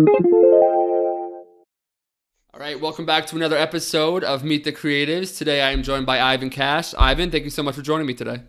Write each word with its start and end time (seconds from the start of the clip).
All 0.00 0.06
right, 2.54 2.80
welcome 2.80 3.04
back 3.04 3.26
to 3.26 3.36
another 3.36 3.56
episode 3.56 4.22
of 4.22 4.44
Meet 4.44 4.62
the 4.62 4.70
Creatives. 4.70 5.36
Today 5.36 5.60
I 5.60 5.72
am 5.72 5.82
joined 5.82 6.06
by 6.06 6.20
Ivan 6.20 6.50
Cash. 6.50 6.94
Ivan, 6.96 7.32
thank 7.32 7.42
you 7.42 7.50
so 7.50 7.64
much 7.64 7.74
for 7.74 7.82
joining 7.82 8.06
me 8.06 8.14
today. 8.14 8.42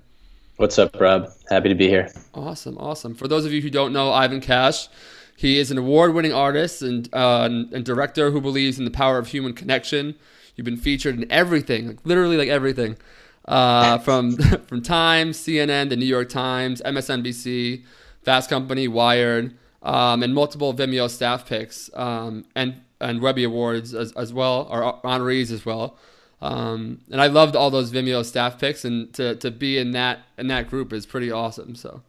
What's 0.58 0.78
up, 0.78 0.96
Rob? 1.02 1.32
Happy 1.50 1.70
to 1.70 1.74
be 1.74 1.88
here. 1.88 2.12
Awesome, 2.36 2.78
awesome. 2.78 3.16
For 3.16 3.28
those 3.28 3.46
of 3.46 3.52
you 3.52 3.64
who 3.64 3.72
don't 3.72 3.92
know 3.92 4.14
Ivan 4.14 4.42
Cash, 4.42 4.90
he 5.38 5.58
is 5.58 5.72
an 5.72 5.80
award-winning 5.80 6.34
artist 6.34 6.84
and, 6.84 7.10
uh, 7.16 7.50
and 7.52 7.84
director 7.84 8.30
who 8.30 8.42
believes 8.42 8.78
in 8.78 8.86
the 8.86 8.92
power 8.92 9.18
of 9.18 9.30
human 9.30 9.54
connection. 9.54 10.14
You've 10.56 10.66
been 10.66 10.78
featured 10.78 11.18
in 11.18 11.32
everything, 11.32 11.88
like 11.88 11.98
literally 12.04 12.38
like 12.38 12.50
everything, 12.50 12.96
uh, 13.46 13.98
from 13.98 14.36
from 14.68 14.84
Time, 14.84 15.32
CNN, 15.32 15.90
the 15.90 15.96
New 15.96 16.06
York 16.06 16.30
Times, 16.30 16.80
MSNBC, 16.86 17.86
Fast 18.22 18.52
Company, 18.52 18.88
Wired, 18.88 19.56
um, 19.84 20.24
and 20.24 20.34
multiple 20.34 20.74
Vimeo 20.74 21.10
staff 21.10 21.48
picks. 21.48 21.90
Um, 21.94 22.46
and 22.56 22.82
and 23.02 23.22
Webby 23.22 23.44
Awards 23.44 23.94
as, 23.94 24.12
as 24.14 24.34
well, 24.34 24.68
or 24.70 25.00
honorees 25.02 25.52
as 25.52 25.66
well. 25.66 25.98
Um, 26.42 27.02
and 27.12 27.22
I 27.22 27.28
loved 27.28 27.56
all 27.56 27.70
those 27.70 27.92
Vimeo 27.92 28.24
staff 28.24 28.60
picks, 28.60 28.86
and 28.86 29.14
to, 29.14 29.36
to 29.36 29.52
be 29.52 29.78
in 29.78 29.92
that 29.92 30.20
in 30.38 30.48
that 30.48 30.70
group 30.70 30.94
is 30.94 31.06
pretty 31.06 31.32
awesome. 31.32 31.76
So 31.76 32.02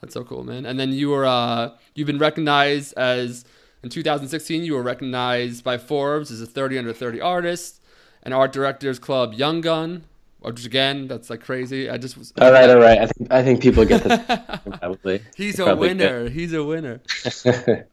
that's 0.00 0.14
so 0.14 0.24
cool, 0.24 0.44
man. 0.44 0.66
And 0.66 0.78
then 0.78 0.92
you 0.92 1.10
were 1.10 1.26
uh, 1.26 1.70
you've 1.94 2.06
been 2.06 2.18
recognized 2.18 2.94
as 2.96 3.44
in 3.82 3.90
2016 3.90 4.64
you 4.64 4.74
were 4.74 4.82
recognized 4.82 5.62
by 5.62 5.78
Forbes 5.78 6.30
as 6.30 6.40
a 6.40 6.46
30 6.46 6.78
under 6.78 6.92
30 6.92 7.20
artist, 7.20 7.80
and 8.22 8.34
Art 8.34 8.52
Directors 8.52 8.98
Club 8.98 9.34
Young 9.34 9.60
Gun, 9.60 10.04
which 10.46 10.64
again, 10.64 11.08
that's 11.08 11.28
like 11.28 11.40
crazy. 11.40 11.90
I 11.90 11.98
just 11.98 12.16
was. 12.16 12.32
All 12.40 12.52
right, 12.52 12.70
all 12.70 12.78
right. 12.78 12.98
I 13.00 13.06
think 13.06 13.32
I 13.32 13.42
think 13.42 13.60
people 13.60 13.84
get 13.84 14.04
that 14.04 14.62
probably. 14.80 15.20
He's 15.36 15.58
a 15.58 15.74
winner. 15.74 16.28
He's 16.28 16.52
a 16.52 16.62
winner. 16.62 17.00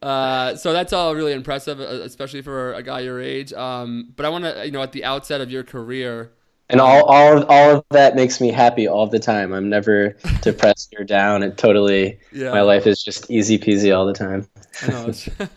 uh, 0.02 0.56
so 0.56 0.72
that's 0.72 0.94
all 0.94 1.16
really 1.16 1.34
impressive, 1.34 1.80
uh, 1.80 1.84
especially 1.84 2.44
for 2.44 2.74
a 2.74 2.84
guy 2.84 3.00
your 3.00 3.20
age. 3.20 3.54
Um, 3.54 4.14
but 4.16 4.26
I 4.26 4.30
want 4.30 4.44
to, 4.44 4.66
you 4.66 4.72
know, 4.72 4.84
at 4.84 4.92
the 4.92 5.04
outset 5.04 5.42
of 5.42 5.50
your 5.50 5.64
career. 5.64 6.32
And 6.70 6.80
all, 6.80 7.04
all, 7.06 7.38
of, 7.38 7.46
all 7.50 7.72
of 7.78 7.86
that 7.92 8.16
makes 8.16 8.40
me 8.40 8.52
happy 8.52 8.88
all 8.88 9.08
the 9.08 9.20
time. 9.20 9.54
I'm 9.54 9.70
never 9.70 10.16
depressed 10.42 10.94
or 10.98 11.04
down. 11.04 11.44
It 11.44 11.58
totally, 11.58 12.20
yeah. 12.32 12.52
my 12.52 12.62
life 12.62 12.88
is 12.88 13.04
just 13.04 13.30
easy 13.30 13.58
peasy 13.58 13.96
all 13.96 14.06
the 14.06 14.14
time. 14.14 14.48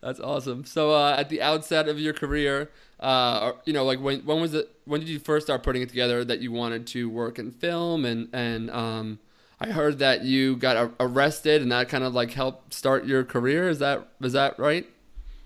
that's 0.00 0.20
awesome. 0.20 0.64
So 0.64 0.92
uh, 0.92 1.16
at 1.18 1.28
the 1.28 1.42
outset 1.42 1.88
of 1.88 1.98
your 1.98 2.12
career, 2.12 2.70
uh, 3.00 3.52
you 3.64 3.72
know, 3.72 3.84
like 3.84 4.00
when 4.00 4.20
when 4.20 4.40
was 4.40 4.54
it? 4.54 4.70
When 4.84 5.00
did 5.00 5.08
you 5.08 5.18
first 5.18 5.46
start 5.46 5.62
putting 5.62 5.82
it 5.82 5.88
together 5.88 6.24
that 6.24 6.40
you 6.40 6.52
wanted 6.52 6.86
to 6.88 7.08
work 7.08 7.38
in 7.38 7.50
film? 7.50 8.04
And 8.04 8.28
and 8.32 8.70
um, 8.70 9.18
I 9.60 9.68
heard 9.68 9.98
that 9.98 10.24
you 10.24 10.56
got 10.56 10.92
arrested, 10.98 11.62
and 11.62 11.72
that 11.72 11.88
kind 11.88 12.04
of 12.04 12.14
like 12.14 12.32
helped 12.32 12.72
start 12.72 13.04
your 13.06 13.24
career. 13.24 13.68
Is 13.68 13.80
that 13.80 14.08
is 14.22 14.32
that 14.32 14.58
right? 14.58 14.86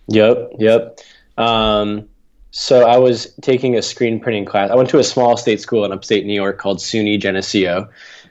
Yep, 0.08 0.52
yep. 0.58 1.00
Um, 1.38 2.08
so 2.52 2.86
I 2.86 2.98
was 2.98 3.32
taking 3.42 3.76
a 3.76 3.82
screen 3.82 4.20
printing 4.20 4.44
class. 4.44 4.70
I 4.70 4.74
went 4.74 4.88
to 4.90 4.98
a 4.98 5.04
small 5.04 5.36
state 5.36 5.60
school 5.60 5.84
in 5.84 5.92
upstate 5.92 6.26
New 6.26 6.34
York 6.34 6.58
called 6.58 6.78
SUNY 6.78 7.20
Geneseo. 7.20 7.88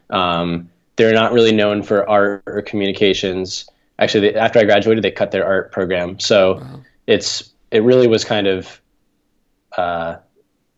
Um, 0.10 0.70
they're 0.98 1.14
not 1.14 1.32
really 1.32 1.54
known 1.54 1.82
for 1.84 2.08
art 2.10 2.44
or 2.46 2.62
communications. 2.62 3.66
Actually, 4.00 4.32
they, 4.32 4.36
after 4.36 4.60
I 4.60 4.66
graduated, 4.66 5.04
they 5.04 5.12
cut 5.12 5.32
their 5.32 5.46
art 5.46 5.72
program. 5.72 6.20
So 6.20 6.56
wow. 6.56 6.82
it's 7.08 7.52
it 7.72 7.84
really 7.84 8.08
was 8.08 8.26
kind 8.26 8.48
of 8.48 8.82
uh, 9.80 10.20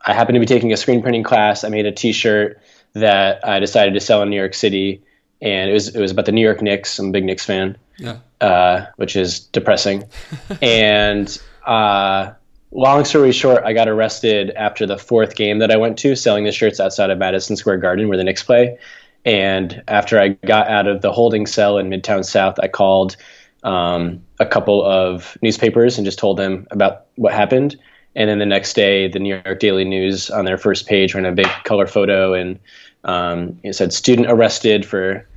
I 0.05 0.13
happened 0.13 0.35
to 0.35 0.39
be 0.39 0.45
taking 0.45 0.71
a 0.71 0.77
screen 0.77 1.01
printing 1.01 1.23
class. 1.23 1.63
I 1.63 1.69
made 1.69 1.85
a 1.85 1.91
T-shirt 1.91 2.61
that 2.93 3.47
I 3.47 3.59
decided 3.59 3.93
to 3.93 3.99
sell 3.99 4.21
in 4.21 4.29
New 4.29 4.35
York 4.35 4.53
City, 4.53 5.03
and 5.41 5.69
it 5.69 5.73
was 5.73 5.95
it 5.95 5.99
was 5.99 6.11
about 6.11 6.25
the 6.25 6.31
New 6.31 6.41
York 6.41 6.61
Knicks. 6.61 6.99
I'm 6.99 7.09
a 7.09 7.11
big 7.11 7.25
Knicks 7.25 7.45
fan, 7.45 7.77
yeah. 7.97 8.17
uh, 8.39 8.85
which 8.97 9.15
is 9.15 9.39
depressing. 9.39 10.03
and 10.61 11.41
uh, 11.65 12.31
long 12.71 13.05
story 13.05 13.31
short, 13.31 13.63
I 13.63 13.73
got 13.73 13.87
arrested 13.87 14.51
after 14.51 14.85
the 14.85 14.97
fourth 14.97 15.35
game 15.35 15.59
that 15.59 15.71
I 15.71 15.77
went 15.77 15.97
to, 15.99 16.15
selling 16.15 16.43
the 16.43 16.51
shirts 16.51 16.79
outside 16.79 17.09
of 17.09 17.17
Madison 17.17 17.55
Square 17.55 17.77
Garden 17.77 18.07
where 18.07 18.17
the 18.17 18.23
Knicks 18.23 18.43
play. 18.43 18.77
And 19.23 19.83
after 19.87 20.19
I 20.19 20.29
got 20.29 20.67
out 20.67 20.87
of 20.87 21.01
the 21.01 21.11
holding 21.11 21.45
cell 21.45 21.77
in 21.77 21.89
Midtown 21.89 22.25
South, 22.25 22.59
I 22.59 22.67
called 22.67 23.15
um, 23.63 24.23
a 24.39 24.45
couple 24.47 24.83
of 24.83 25.37
newspapers 25.43 25.97
and 25.97 26.05
just 26.05 26.17
told 26.17 26.37
them 26.37 26.67
about 26.71 27.05
what 27.15 27.33
happened. 27.33 27.77
And 28.15 28.29
then 28.29 28.39
the 28.39 28.45
next 28.45 28.73
day, 28.73 29.07
the 29.07 29.19
New 29.19 29.41
York 29.45 29.59
Daily 29.59 29.85
News 29.85 30.29
on 30.29 30.45
their 30.45 30.57
first 30.57 30.87
page 30.87 31.13
ran 31.15 31.25
a 31.25 31.31
big 31.31 31.47
color 31.63 31.87
photo 31.87 32.33
and 32.33 32.59
um, 33.03 33.59
it 33.63 33.73
said 33.73 33.93
student 33.93 34.29
arrested 34.29 34.85
for 34.85 35.27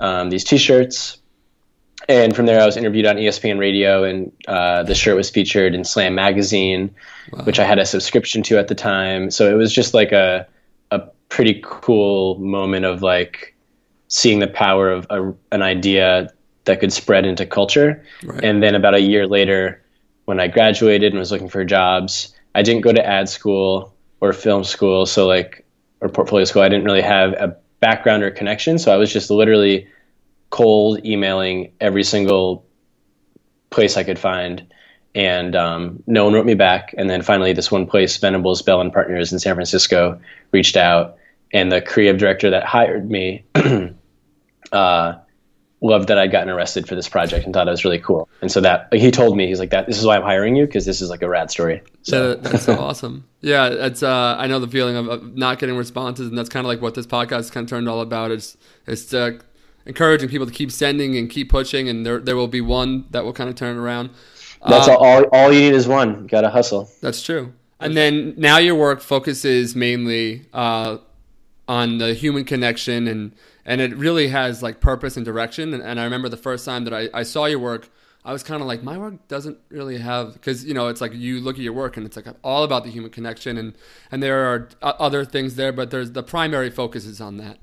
um, 0.00 0.30
these 0.30 0.44
T-shirts. 0.44 1.18
And 2.08 2.34
from 2.34 2.46
there, 2.46 2.60
I 2.60 2.66
was 2.66 2.76
interviewed 2.76 3.06
on 3.06 3.16
ESPN 3.16 3.60
Radio, 3.60 4.02
and 4.02 4.32
uh, 4.48 4.82
the 4.82 4.94
shirt 4.94 5.14
was 5.14 5.30
featured 5.30 5.72
in 5.72 5.84
Slam 5.84 6.16
Magazine, 6.16 6.92
wow. 7.32 7.44
which 7.44 7.60
I 7.60 7.64
had 7.64 7.78
a 7.78 7.86
subscription 7.86 8.42
to 8.44 8.58
at 8.58 8.66
the 8.66 8.74
time. 8.74 9.30
So 9.30 9.48
it 9.48 9.54
was 9.54 9.72
just 9.72 9.94
like 9.94 10.10
a 10.10 10.46
a 10.90 11.00
pretty 11.28 11.60
cool 11.64 12.38
moment 12.38 12.84
of 12.84 13.02
like 13.02 13.54
seeing 14.08 14.40
the 14.40 14.48
power 14.48 14.90
of 14.90 15.06
a, 15.10 15.32
an 15.52 15.62
idea 15.62 16.28
that 16.64 16.80
could 16.80 16.92
spread 16.92 17.24
into 17.24 17.46
culture. 17.46 18.04
Right. 18.24 18.44
And 18.44 18.62
then 18.62 18.74
about 18.74 18.94
a 18.94 19.00
year 19.00 19.26
later, 19.26 19.82
when 20.24 20.40
I 20.40 20.48
graduated 20.48 21.12
and 21.12 21.18
was 21.18 21.32
looking 21.32 21.48
for 21.48 21.64
jobs, 21.64 22.34
I 22.54 22.62
didn't 22.62 22.82
go 22.82 22.92
to 22.92 23.04
ad 23.04 23.28
school 23.28 23.94
or 24.20 24.32
film 24.32 24.64
school, 24.64 25.06
so 25.06 25.26
like 25.26 25.64
or 26.00 26.08
portfolio 26.08 26.44
school. 26.44 26.62
I 26.62 26.68
didn't 26.68 26.84
really 26.84 27.02
have 27.02 27.32
a 27.32 27.56
background 27.80 28.22
or 28.22 28.30
connection, 28.30 28.78
so 28.78 28.92
I 28.92 28.96
was 28.96 29.12
just 29.12 29.30
literally 29.30 29.88
cold 30.50 31.04
emailing 31.04 31.72
every 31.80 32.04
single 32.04 32.64
place 33.70 33.96
I 33.96 34.04
could 34.04 34.18
find, 34.18 34.64
and 35.14 35.56
um, 35.56 36.02
no 36.06 36.24
one 36.24 36.34
wrote 36.34 36.46
me 36.46 36.54
back. 36.54 36.94
And 36.96 37.08
then 37.08 37.22
finally, 37.22 37.52
this 37.52 37.70
one 37.70 37.86
place, 37.86 38.16
Venables 38.16 38.62
Bell 38.62 38.80
and 38.80 38.92
Partners 38.92 39.32
in 39.32 39.38
San 39.38 39.54
Francisco, 39.54 40.20
reached 40.52 40.76
out, 40.76 41.16
and 41.52 41.72
the 41.72 41.80
creative 41.80 42.18
director 42.18 42.50
that 42.50 42.64
hired 42.64 43.10
me. 43.10 43.44
uh, 44.72 45.14
loved 45.82 46.08
that 46.08 46.18
I'd 46.18 46.30
gotten 46.30 46.48
arrested 46.48 46.86
for 46.86 46.94
this 46.94 47.08
project 47.08 47.44
and 47.44 47.52
thought 47.52 47.66
it 47.66 47.72
was 47.72 47.84
really 47.84 47.98
cool. 47.98 48.28
And 48.40 48.50
so 48.50 48.60
that 48.60 48.88
like, 48.92 49.00
he 49.00 49.10
told 49.10 49.36
me 49.36 49.48
he's 49.48 49.58
like 49.58 49.70
that. 49.70 49.86
This 49.86 49.98
is 49.98 50.06
why 50.06 50.16
I'm 50.16 50.22
hiring 50.22 50.56
you 50.56 50.64
because 50.64 50.86
this 50.86 51.00
is 51.00 51.10
like 51.10 51.22
a 51.22 51.28
rad 51.28 51.50
story. 51.50 51.82
So 52.02 52.36
that's 52.36 52.64
so 52.64 52.74
awesome. 52.78 53.24
Yeah, 53.40 53.66
it's 53.66 54.02
uh, 54.02 54.36
I 54.38 54.46
know 54.46 54.60
the 54.60 54.68
feeling 54.68 54.96
of, 54.96 55.08
of 55.08 55.36
not 55.36 55.58
getting 55.58 55.76
responses, 55.76 56.28
and 56.28 56.38
that's 56.38 56.48
kind 56.48 56.64
of 56.64 56.68
like 56.68 56.80
what 56.80 56.94
this 56.94 57.06
podcast 57.06 57.52
kind 57.52 57.64
of 57.64 57.70
turned 57.70 57.88
all 57.88 58.00
about. 58.00 58.30
Is 58.30 58.56
is 58.86 59.12
uh, 59.12 59.38
encouraging 59.84 60.28
people 60.28 60.46
to 60.46 60.52
keep 60.52 60.70
sending 60.70 61.16
and 61.16 61.28
keep 61.28 61.50
pushing, 61.50 61.88
and 61.88 62.06
there 62.06 62.20
there 62.20 62.36
will 62.36 62.48
be 62.48 62.60
one 62.60 63.06
that 63.10 63.24
will 63.24 63.32
kind 63.32 63.50
of 63.50 63.56
turn 63.56 63.76
it 63.76 63.80
around. 63.80 64.10
That's 64.66 64.88
um, 64.88 64.96
all. 65.00 65.24
All 65.32 65.52
you 65.52 65.60
need 65.60 65.74
is 65.74 65.88
one. 65.88 66.26
Got 66.28 66.42
to 66.42 66.50
hustle. 66.50 66.88
That's 67.00 67.22
true. 67.22 67.52
And 67.80 67.96
then 67.96 68.34
now 68.36 68.58
your 68.58 68.76
work 68.76 69.00
focuses 69.00 69.74
mainly 69.74 70.46
uh, 70.52 70.98
on 71.68 71.98
the 71.98 72.14
human 72.14 72.44
connection 72.44 73.06
and 73.06 73.32
and 73.64 73.80
it 73.80 73.94
really 73.96 74.28
has 74.28 74.62
like 74.62 74.80
purpose 74.80 75.16
and 75.16 75.24
direction. 75.24 75.72
And, 75.72 75.82
and 75.82 76.00
I 76.00 76.04
remember 76.04 76.28
the 76.28 76.36
first 76.36 76.64
time 76.64 76.84
that 76.84 76.92
I, 76.92 77.08
I 77.14 77.22
saw 77.22 77.44
your 77.44 77.60
work, 77.60 77.88
I 78.24 78.32
was 78.32 78.42
kind 78.42 78.60
of 78.60 78.66
like, 78.66 78.82
my 78.82 78.98
work 78.98 79.28
doesn't 79.28 79.58
really 79.68 79.98
have 79.98 80.32
because 80.34 80.64
you 80.64 80.74
know 80.74 80.88
it's 80.88 81.00
like 81.00 81.14
you 81.14 81.40
look 81.40 81.56
at 81.56 81.62
your 81.62 81.72
work 81.72 81.96
and 81.96 82.04
it's 82.06 82.16
like 82.16 82.26
all 82.42 82.64
about 82.64 82.84
the 82.84 82.90
human 82.90 83.10
connection 83.10 83.56
and 83.56 83.74
and 84.10 84.22
there 84.22 84.44
are 84.44 84.68
other 84.82 85.24
things 85.24 85.54
there, 85.56 85.72
but 85.72 85.90
there's 85.90 86.12
the 86.12 86.22
primary 86.22 86.70
focus 86.70 87.04
is 87.04 87.20
on 87.20 87.36
that. 87.38 87.58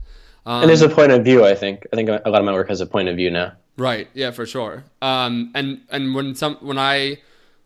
Um, 0.45 0.61
and 0.61 0.69
there's 0.69 0.81
a 0.81 0.89
point 0.89 1.11
of 1.11 1.23
view. 1.23 1.45
I 1.45 1.53
think 1.53 1.85
I 1.93 1.95
think 1.95 2.09
a 2.09 2.29
lot 2.29 2.39
of 2.39 2.45
my 2.45 2.53
work 2.53 2.69
has 2.69 2.81
a 2.81 2.85
point 2.87 3.09
of 3.09 3.15
view 3.15 3.29
now. 3.29 3.53
Right. 3.77 4.09
Yeah, 4.13 4.31
for 4.31 4.45
sure. 4.45 4.83
Um, 5.01 5.51
and 5.55 5.81
and 5.89 6.15
when 6.15 6.35
some 6.35 6.55
when 6.55 6.77
I 6.77 7.19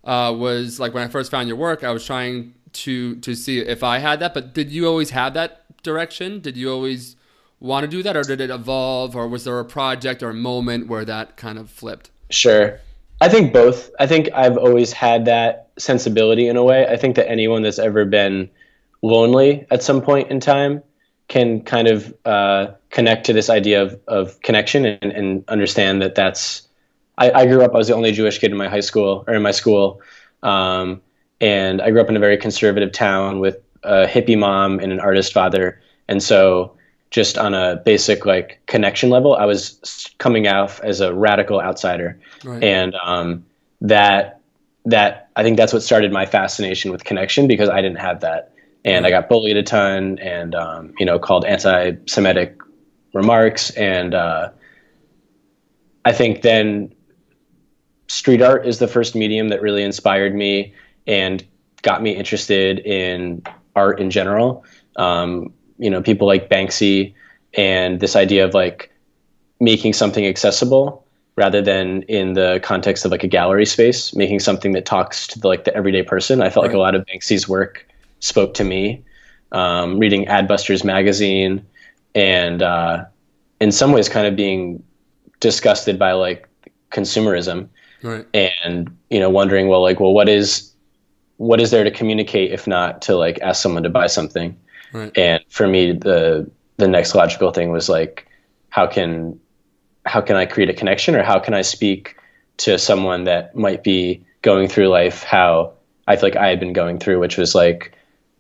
uh, 0.04 0.34
was 0.36 0.80
like 0.80 0.94
when 0.94 1.04
I 1.04 1.08
first 1.08 1.32
found 1.32 1.48
your 1.48 1.58
work, 1.58 1.84
I 1.84 1.92
was 1.92 2.06
trying 2.06 2.54
to 2.74 3.16
to 3.18 3.36
see 3.36 3.60
if 3.60 3.84
I 3.84 4.00
had 4.00 4.20
that. 4.20 4.34
But 4.34 4.54
did 4.54 4.72
you 4.72 4.88
always 4.88 5.12
have 5.12 5.34
that 5.36 5.63
direction? 5.84 6.40
Did 6.40 6.58
you 6.58 6.72
always 6.72 7.16
want 7.60 7.84
to 7.84 7.88
do 7.88 8.04
that, 8.04 8.18
or 8.18 8.24
did 8.24 8.42
it 8.42 8.50
evolve, 8.50 9.16
or 9.16 9.28
was 9.28 9.44
there 9.46 9.60
a 9.60 9.66
project 9.66 10.24
or 10.24 10.30
a 10.30 10.34
moment 10.34 10.88
where 10.88 11.06
that 11.06 11.38
kind 11.38 11.58
of 11.58 11.70
flipped? 11.70 12.10
Sure. 12.30 12.80
I 13.22 13.30
think 13.30 13.54
both. 13.54 13.90
I 14.00 14.08
think 14.08 14.30
I've 14.34 14.58
always 14.58 14.92
had 14.92 15.26
that 15.26 15.70
sensibility 15.78 16.48
in 16.48 16.58
a 16.58 16.64
way. 16.64 16.86
I 16.88 16.98
think 16.98 17.16
that 17.16 17.30
anyone 17.30 17.62
that's 17.62 17.80
ever 17.80 18.04
been 18.04 18.50
lonely 19.02 19.66
at 19.72 19.82
some 19.82 20.02
point 20.02 20.30
in 20.30 20.40
time 20.40 20.84
can 21.30 21.62
kind 21.62 21.88
of 21.88 22.14
uh, 22.26 22.68
connect 22.90 23.26
to 23.28 23.34
this 23.34 23.50
idea 23.50 23.82
of, 23.82 24.00
of 24.08 24.42
connection 24.42 24.86
and, 24.86 25.12
and 25.12 25.44
understand 25.48 26.02
that 26.02 26.16
that's. 26.16 26.68
I, 27.18 27.32
I, 27.32 27.46
grew 27.46 27.62
up. 27.62 27.74
I 27.74 27.78
was 27.78 27.88
the 27.88 27.96
only 27.96 28.12
Jewish 28.12 28.40
kid 28.40 28.52
in 28.52 28.58
my 28.58 28.68
high 28.68 28.82
school 28.82 29.24
or 29.26 29.36
in 29.36 29.42
my 29.42 29.52
school, 29.52 30.02
um, 30.42 31.02
and 31.40 31.82
I 31.82 31.92
grew 31.92 32.02
up 32.02 32.10
in 32.10 32.18
a 32.18 32.20
very 32.20 32.38
conservative 32.38 32.92
town 32.92 33.40
with 33.40 33.63
a 33.84 34.08
hippie 34.08 34.38
mom 34.38 34.80
and 34.80 34.92
an 34.92 35.00
artist 35.00 35.34
father, 35.34 35.82
and 36.08 36.22
so 36.22 36.76
just 37.14 37.38
on 37.38 37.54
a 37.54 37.76
basic 37.86 38.26
like 38.26 38.60
connection 38.66 39.12
level, 39.12 39.36
I 39.36 39.46
was 39.46 40.10
coming 40.18 40.48
out 40.48 40.84
as 40.84 41.00
a 41.00 41.14
radical 41.14 41.62
outsider, 41.62 42.20
right. 42.44 42.64
and 42.64 42.96
um, 43.04 43.46
that 43.82 44.40
that 44.86 45.30
I 45.36 45.44
think 45.44 45.58
that's 45.58 45.72
what 45.72 45.84
started 45.84 46.12
my 46.12 46.26
fascination 46.26 46.92
with 46.92 47.04
connection 47.04 47.48
because 47.48 47.70
I 47.70 47.82
didn't 47.82 48.00
have 48.00 48.22
that, 48.22 48.54
and 48.84 49.04
right. 49.04 49.14
I 49.14 49.20
got 49.20 49.30
bullied 49.30 49.58
a 49.58 49.64
ton, 49.64 50.18
and 50.20 50.56
um, 50.56 50.94
you 50.98 51.06
know 51.06 51.20
called 51.20 51.46
anti-Semitic 51.46 52.58
remarks, 53.14 53.70
and 53.72 54.14
uh, 54.14 54.50
I 56.06 56.12
think 56.12 56.42
then 56.42 56.94
street 58.08 58.42
art 58.42 58.66
is 58.66 58.80
the 58.80 58.88
first 58.88 59.16
medium 59.16 59.50
that 59.50 59.62
really 59.62 59.84
inspired 59.84 60.36
me 60.36 60.74
and 61.08 61.46
got 61.82 62.02
me 62.02 62.12
interested 62.12 62.80
in 62.80 63.44
art 63.76 64.00
in 64.00 64.10
general. 64.10 64.66
Um, 64.96 65.54
you 65.78 65.90
know, 65.90 66.02
people 66.02 66.28
like 66.28 66.50
Banksy 66.50 67.14
and 67.56 68.00
this 68.00 68.16
idea 68.16 68.46
of 68.46 68.54
like 68.54 68.92
making 69.60 69.94
something 69.94 70.26
accessible 70.26 71.06
rather 71.36 71.62
than 71.62 72.04
in 72.04 72.34
the 72.34 72.60
context 72.64 73.06
of 73.06 73.12
like 73.12 73.24
a 73.24 73.28
gallery 73.28 73.66
space, 73.66 74.16
making 74.16 74.40
something 74.40 74.74
that 74.74 74.86
talks 74.86 75.28
to 75.28 75.40
the, 75.40 75.48
like 75.48 75.64
the 75.64 75.76
everyday 75.76 76.04
person. 76.04 76.42
I 76.42 76.50
felt 76.50 76.66
right. 76.66 76.70
like 76.70 76.76
a 76.76 76.80
lot 76.80 76.96
of 76.96 77.06
Banksy's 77.06 77.48
work 77.48 77.88
spoke 78.20 78.54
to 78.56 78.64
me. 78.64 79.04
Um, 79.52 80.00
reading 80.00 80.26
Adbusters 80.26 80.84
magazine 80.84 81.66
and 82.16 82.62
uh, 82.62 83.06
in 83.60 83.72
some 83.72 83.92
ways 83.92 84.10
kind 84.10 84.28
of 84.28 84.36
being 84.36 84.84
disgusted 85.40 86.00
by 86.00 86.14
like 86.14 86.48
consumerism 86.92 87.68
right. 88.02 88.26
and 88.34 88.96
you 89.10 89.20
know 89.20 89.30
wondering 89.30 89.68
well 89.68 89.82
like 89.82 90.00
well 90.00 90.14
what 90.14 90.30
is 90.30 90.73
what 91.38 91.60
is 91.60 91.72
there 91.72 91.84
to 91.84 91.92
communicate 91.92 92.52
if 92.52 92.68
not 92.68 93.02
to 93.04 93.16
like 93.16 93.40
ask 93.42 93.62
someone 93.62 93.84
to 93.84 93.90
buy 93.90 94.08
something? 94.08 94.58
Right. 94.92 95.12
and 95.18 95.44
for 95.50 95.68
me 95.68 95.92
the 95.92 96.50
the 96.78 96.88
next 96.88 97.16
logical 97.16 97.52
thing 97.52 97.72
was 97.72 97.90
like 97.90 98.28
how 98.70 98.86
can 98.86 99.40
how 100.06 100.22
can 100.22 100.36
i 100.36 100.46
create 100.46 100.70
a 100.70 100.74
connection 100.74 101.16
or 101.16 101.24
how 101.24 101.40
can 101.40 101.56
i 101.56 101.64
speak 101.64 102.16
to 102.58 102.78
someone 102.78 103.24
that 103.24 103.56
might 103.56 103.84
be 103.84 104.24
going 104.44 104.68
through 104.68 104.90
life 104.90 105.24
how 105.24 105.74
i 106.06 106.16
feel 106.16 106.30
like 106.30 106.36
i 106.36 106.48
had 106.48 106.60
been 106.60 106.74
going 106.74 107.00
through 107.00 107.20
which 107.20 107.38
was 107.38 107.56
like 107.56 107.98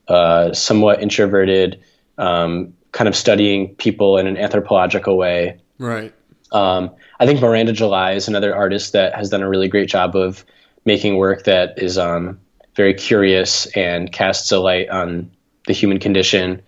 uh, 0.07 0.53
somewhat 0.53 1.01
introverted 1.01 1.81
um, 2.17 2.73
kind 2.91 3.07
of 3.07 3.15
studying 3.15 3.75
people 3.75 4.17
in 4.17 4.27
an 4.27 4.37
anthropological 4.37 5.17
way. 5.17 5.59
Right. 5.77 6.13
Um, 6.51 6.91
I 7.19 7.25
think 7.25 7.41
Miranda 7.41 7.73
July 7.73 8.11
is 8.11 8.27
another 8.27 8.55
artist 8.55 8.93
that 8.93 9.15
has 9.15 9.29
done 9.29 9.41
a 9.41 9.49
really 9.49 9.67
great 9.67 9.89
job 9.89 10.15
of 10.15 10.45
making 10.85 11.17
work 11.17 11.45
that 11.45 11.73
is 11.77 11.97
um, 11.97 12.39
very 12.75 12.93
curious 12.93 13.65
and 13.75 14.11
casts 14.11 14.51
a 14.51 14.59
light 14.59 14.89
on 14.89 15.29
the 15.67 15.73
human 15.73 15.99
condition. 15.99 16.61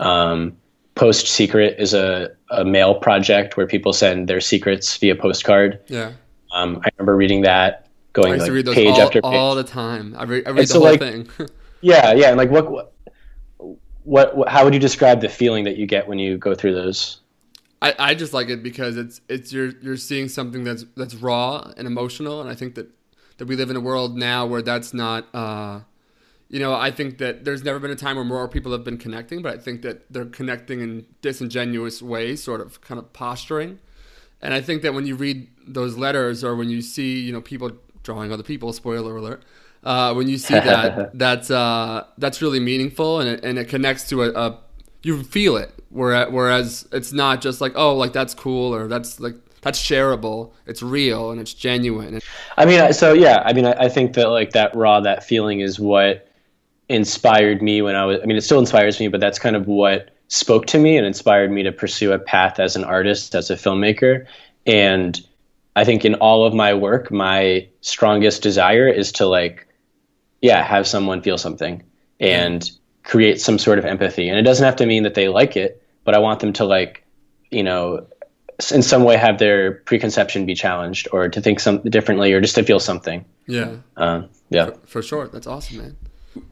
Um, 0.00 0.56
Post 0.94 1.28
Secret 1.28 1.76
is 1.78 1.94
a, 1.94 2.30
a 2.50 2.64
mail 2.64 2.94
project 2.94 3.56
where 3.56 3.66
people 3.66 3.92
send 3.92 4.28
their 4.28 4.40
secrets 4.40 4.96
via 4.96 5.14
postcard. 5.14 5.80
Yeah. 5.86 6.12
Um, 6.52 6.80
I 6.84 6.90
remember 6.96 7.16
reading 7.16 7.42
that, 7.42 7.88
going 8.14 8.38
like 8.38 8.50
page 8.74 8.88
all, 8.88 9.00
after 9.00 9.22
page. 9.22 9.34
all 9.34 9.54
the 9.54 9.64
time. 9.64 10.14
I 10.18 10.24
read, 10.24 10.46
I 10.46 10.50
read 10.50 10.62
the 10.62 10.66
so 10.66 10.80
whole 10.80 10.90
like, 10.90 11.00
thing. 11.00 11.28
yeah, 11.82 12.12
yeah, 12.14 12.28
and 12.28 12.36
like 12.36 12.50
what, 12.50 12.92
what, 14.02 14.36
what, 14.36 14.48
how 14.48 14.64
would 14.64 14.74
you 14.74 14.80
describe 14.80 15.20
the 15.20 15.28
feeling 15.28 15.64
that 15.64 15.76
you 15.76 15.86
get 15.86 16.08
when 16.08 16.18
you 16.18 16.38
go 16.38 16.54
through 16.54 16.74
those? 16.74 17.20
I, 17.80 17.94
I 17.98 18.14
just 18.14 18.32
like 18.32 18.48
it 18.48 18.62
because 18.62 18.96
it's 18.96 19.20
it's 19.28 19.52
you're 19.52 19.70
you're 19.80 19.96
seeing 19.96 20.28
something 20.28 20.64
that's 20.64 20.84
that's 20.96 21.14
raw 21.14 21.72
and 21.76 21.86
emotional, 21.86 22.40
and 22.40 22.50
I 22.50 22.54
think 22.54 22.74
that 22.74 22.88
that 23.38 23.46
we 23.46 23.56
live 23.56 23.70
in 23.70 23.76
a 23.76 23.80
world 23.80 24.16
now 24.16 24.46
where 24.46 24.62
that's 24.62 24.92
not. 24.92 25.26
Uh, 25.34 25.80
you 26.50 26.58
know, 26.58 26.72
I 26.72 26.90
think 26.90 27.18
that 27.18 27.44
there's 27.44 27.62
never 27.62 27.78
been 27.78 27.90
a 27.90 27.96
time 27.96 28.16
where 28.16 28.24
more 28.24 28.48
people 28.48 28.72
have 28.72 28.82
been 28.82 28.96
connecting, 28.96 29.42
but 29.42 29.54
I 29.54 29.58
think 29.58 29.82
that 29.82 30.10
they're 30.10 30.24
connecting 30.24 30.80
in 30.80 31.06
disingenuous 31.20 32.00
ways, 32.00 32.42
sort 32.42 32.62
of 32.62 32.80
kind 32.80 32.98
of 32.98 33.12
posturing. 33.12 33.80
And 34.40 34.54
I 34.54 34.60
think 34.60 34.82
that 34.82 34.94
when 34.94 35.06
you 35.06 35.14
read 35.14 35.48
those 35.66 35.96
letters 35.96 36.42
or 36.42 36.56
when 36.56 36.70
you 36.70 36.80
see, 36.80 37.20
you 37.20 37.32
know, 37.32 37.40
people 37.42 37.72
drawing 38.02 38.32
other 38.32 38.42
people, 38.42 38.72
spoiler 38.72 39.16
alert, 39.16 39.42
uh, 39.84 40.14
when 40.14 40.28
you 40.28 40.38
see 40.38 40.54
that, 40.54 41.18
that's 41.18 41.50
uh, 41.50 42.06
that's 42.16 42.40
really 42.40 42.60
meaningful 42.60 43.20
and 43.20 43.28
it, 43.28 43.44
and 43.44 43.58
it 43.58 43.68
connects 43.68 44.08
to 44.08 44.22
a, 44.22 44.30
a 44.30 44.58
you 45.02 45.22
feel 45.22 45.56
it. 45.56 45.72
Whereas, 45.90 46.30
whereas 46.30 46.88
it's 46.92 47.12
not 47.12 47.40
just 47.40 47.60
like 47.60 47.72
oh 47.74 47.94
like 47.94 48.12
that's 48.12 48.34
cool 48.34 48.74
or 48.74 48.88
that's 48.88 49.20
like 49.20 49.36
that's 49.60 49.78
shareable. 49.80 50.52
It's 50.66 50.82
real 50.82 51.30
and 51.30 51.40
it's 51.40 51.54
genuine. 51.54 52.20
I 52.56 52.64
mean, 52.64 52.92
so 52.92 53.12
yeah, 53.12 53.42
I 53.44 53.52
mean, 53.52 53.66
I, 53.66 53.88
think 53.88 54.14
that 54.14 54.28
like 54.28 54.50
that 54.52 54.74
raw, 54.74 55.00
that 55.00 55.24
feeling 55.24 55.60
is 55.60 55.78
what 55.78 56.28
inspired 56.88 57.62
me 57.62 57.82
when 57.82 57.94
I 57.94 58.04
was. 58.04 58.20
I 58.22 58.26
mean, 58.26 58.36
it 58.36 58.42
still 58.42 58.58
inspires 58.58 59.00
me, 59.00 59.08
but 59.08 59.20
that's 59.20 59.38
kind 59.38 59.56
of 59.56 59.66
what 59.66 60.10
spoke 60.28 60.66
to 60.66 60.78
me 60.78 60.96
and 60.96 61.06
inspired 61.06 61.50
me 61.50 61.62
to 61.62 61.72
pursue 61.72 62.12
a 62.12 62.18
path 62.18 62.60
as 62.60 62.76
an 62.76 62.84
artist, 62.84 63.34
as 63.34 63.50
a 63.50 63.54
filmmaker. 63.54 64.26
And 64.66 65.20
I 65.74 65.84
think 65.84 66.04
in 66.04 66.14
all 66.16 66.44
of 66.44 66.54
my 66.54 66.74
work, 66.74 67.10
my 67.10 67.68
strongest 67.80 68.42
desire 68.42 68.88
is 68.88 69.12
to 69.12 69.26
like, 69.26 69.66
yeah, 70.40 70.62
have 70.62 70.86
someone 70.86 71.22
feel 71.22 71.38
something 71.38 71.82
and 72.20 72.70
create 73.04 73.40
some 73.40 73.58
sort 73.58 73.78
of 73.78 73.84
empathy. 73.84 74.28
And 74.28 74.38
it 74.38 74.42
doesn't 74.42 74.64
have 74.64 74.76
to 74.76 74.86
mean 74.86 75.02
that 75.04 75.14
they 75.14 75.28
like 75.28 75.56
it, 75.56 75.82
but 76.04 76.14
I 76.14 76.18
want 76.18 76.40
them 76.40 76.52
to 76.54 76.64
like, 76.64 77.04
you 77.50 77.62
know, 77.62 78.06
in 78.72 78.82
some 78.82 79.04
way 79.04 79.16
have 79.16 79.38
their 79.38 79.72
preconception 79.72 80.44
be 80.44 80.54
challenged 80.54 81.08
or 81.12 81.28
to 81.28 81.40
think 81.40 81.60
some 81.60 81.80
differently 81.82 82.32
or 82.32 82.40
just 82.40 82.56
to 82.56 82.62
feel 82.62 82.80
something. 82.80 83.24
Yeah. 83.46 83.76
Uh, 83.96 84.22
yeah. 84.50 84.66
For, 84.66 84.86
for, 84.86 85.02
sure. 85.02 85.28
That's 85.28 85.46
awesome, 85.46 85.78
man. 85.78 85.96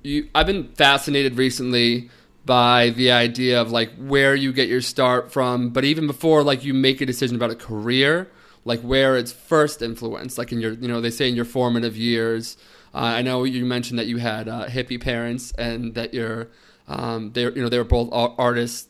You, 0.02 0.28
I've 0.34 0.46
been 0.46 0.72
fascinated 0.74 1.36
recently 1.36 2.10
by 2.44 2.90
the 2.90 3.10
idea 3.10 3.60
of 3.60 3.72
like 3.72 3.92
where 3.96 4.34
you 4.34 4.52
get 4.52 4.68
your 4.68 4.80
start 4.80 5.32
from, 5.32 5.70
but 5.70 5.84
even 5.84 6.06
before 6.06 6.44
like 6.44 6.64
you 6.64 6.74
make 6.74 7.00
a 7.00 7.06
decision 7.06 7.36
about 7.36 7.50
a 7.50 7.56
career, 7.56 8.30
like 8.64 8.80
where 8.80 9.16
it's 9.16 9.32
first 9.32 9.82
influenced, 9.82 10.38
like 10.38 10.52
in 10.52 10.60
your, 10.60 10.72
you 10.72 10.86
know, 10.86 11.00
they 11.00 11.10
say 11.10 11.28
in 11.28 11.34
your 11.34 11.44
formative 11.44 11.96
years, 11.96 12.56
uh, 12.94 12.98
I 12.98 13.22
know 13.22 13.44
you 13.44 13.64
mentioned 13.64 13.98
that 13.98 14.06
you 14.06 14.18
had 14.18 14.48
uh, 14.48 14.66
hippie 14.66 15.00
parents 15.00 15.52
and 15.52 15.94
that 15.96 16.14
you're, 16.14 16.48
um, 16.88 17.32
they 17.32 17.42
you 17.42 17.62
know 17.62 17.68
they 17.68 17.78
were 17.78 17.84
both 17.84 18.08
artists. 18.12 18.88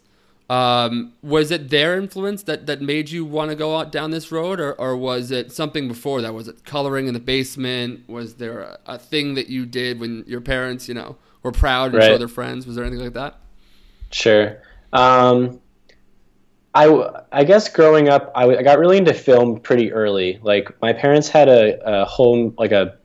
Um, 0.48 1.14
was 1.22 1.50
it 1.50 1.70
their 1.70 1.98
influence 1.98 2.44
that, 2.44 2.66
that 2.66 2.80
made 2.80 3.10
you 3.10 3.24
want 3.24 3.50
to 3.50 3.56
go 3.56 3.76
out 3.76 3.90
down 3.90 4.12
this 4.12 4.30
road, 4.30 4.60
or, 4.60 4.74
or 4.74 4.96
was 4.96 5.30
it 5.30 5.50
something 5.50 5.88
before 5.88 6.22
that? 6.22 6.34
Was 6.34 6.46
it 6.46 6.64
coloring 6.64 7.08
in 7.08 7.14
the 7.14 7.20
basement? 7.20 8.08
Was 8.08 8.34
there 8.34 8.60
a, 8.60 8.78
a 8.86 8.98
thing 8.98 9.34
that 9.34 9.48
you 9.48 9.66
did 9.66 9.98
when 9.98 10.24
your 10.26 10.40
parents, 10.40 10.86
you 10.86 10.94
know, 10.94 11.16
were 11.42 11.52
proud 11.52 11.86
and 11.86 11.94
right. 11.96 12.06
show 12.06 12.18
their 12.18 12.28
friends? 12.28 12.66
Was 12.66 12.76
there 12.76 12.84
anything 12.84 13.04
like 13.04 13.14
that? 13.14 13.40
Sure. 14.12 14.62
Um, 14.92 15.60
I, 16.74 17.22
I 17.32 17.44
guess 17.44 17.68
growing 17.68 18.08
up, 18.08 18.30
I, 18.36 18.44
I 18.44 18.62
got 18.62 18.78
really 18.78 18.98
into 18.98 19.14
film 19.14 19.58
pretty 19.58 19.92
early. 19.92 20.38
Like 20.42 20.70
my 20.80 20.92
parents 20.92 21.28
had 21.28 21.48
a, 21.48 22.02
a 22.02 22.04
home, 22.04 22.54
like 22.56 22.70
a 22.70 22.98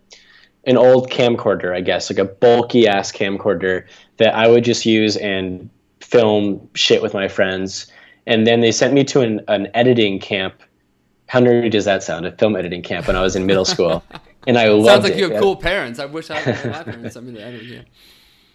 an 0.65 0.77
old 0.77 1.09
camcorder, 1.09 1.75
I 1.75 1.81
guess, 1.81 2.11
like 2.11 2.19
a 2.19 2.25
bulky 2.25 2.87
ass 2.87 3.11
camcorder 3.11 3.87
that 4.17 4.35
I 4.35 4.47
would 4.47 4.63
just 4.63 4.85
use 4.85 5.17
and 5.17 5.69
film 6.01 6.69
shit 6.73 7.01
with 7.01 7.13
my 7.13 7.27
friends. 7.27 7.87
And 8.27 8.45
then 8.45 8.59
they 8.59 8.71
sent 8.71 8.93
me 8.93 9.03
to 9.05 9.21
an, 9.21 9.41
an 9.47 9.67
editing 9.73 10.19
camp. 10.19 10.61
How 11.27 11.39
nerdy 11.39 11.71
does 11.71 11.85
that 11.85 12.03
sound? 12.03 12.25
A 12.25 12.31
film 12.31 12.55
editing 12.55 12.81
camp 12.81 13.07
when 13.07 13.15
I 13.15 13.21
was 13.21 13.35
in 13.35 13.45
middle 13.45 13.65
school, 13.65 14.03
and 14.47 14.57
I 14.57 14.67
loved 14.67 14.83
it. 14.83 14.85
Sounds 14.85 15.03
like 15.03 15.13
it. 15.13 15.19
you 15.19 15.31
have 15.31 15.41
cool 15.41 15.55
parents. 15.55 15.99
I 15.99 16.05
wish 16.05 16.29
I 16.29 16.37
had 16.39 16.71
my 16.71 16.83
parents 16.91 17.13
sent 17.13 17.25
me 17.25 17.33
to 17.33 17.43
editing 17.43 17.69
camp. 17.69 17.87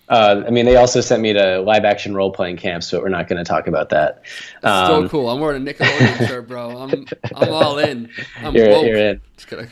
Uh, 0.09 0.45
I 0.47 0.51
mean, 0.51 0.67
they 0.67 0.77
also 0.77 1.01
sent 1.01 1.21
me 1.21 1.33
to 1.33 1.61
live 1.63 1.85
action 1.85 2.15
role 2.15 2.31
playing 2.31 2.59
camps, 2.59 2.91
but 2.91 3.03
we're 3.03 3.09
not 3.09 3.29
going 3.29 3.39
to 3.39 3.49
talk 3.49 3.67
about 3.67 3.89
that. 3.89 4.23
Um, 4.63 5.05
so 5.05 5.09
cool. 5.09 5.29
I'm 5.29 5.41
wearing 5.41 5.67
a 5.67 5.73
Nickelodeon 5.73 6.29
shirt, 6.29 6.47
bro. 6.47 6.79
I'm 6.79 7.07
I'm 7.35 7.53
all 7.53 7.79
in. 7.79 8.09
I'm 8.37 8.55
you're, 8.55 8.69
woke. 8.69 8.87
you're 8.87 8.97
in. 8.99 9.21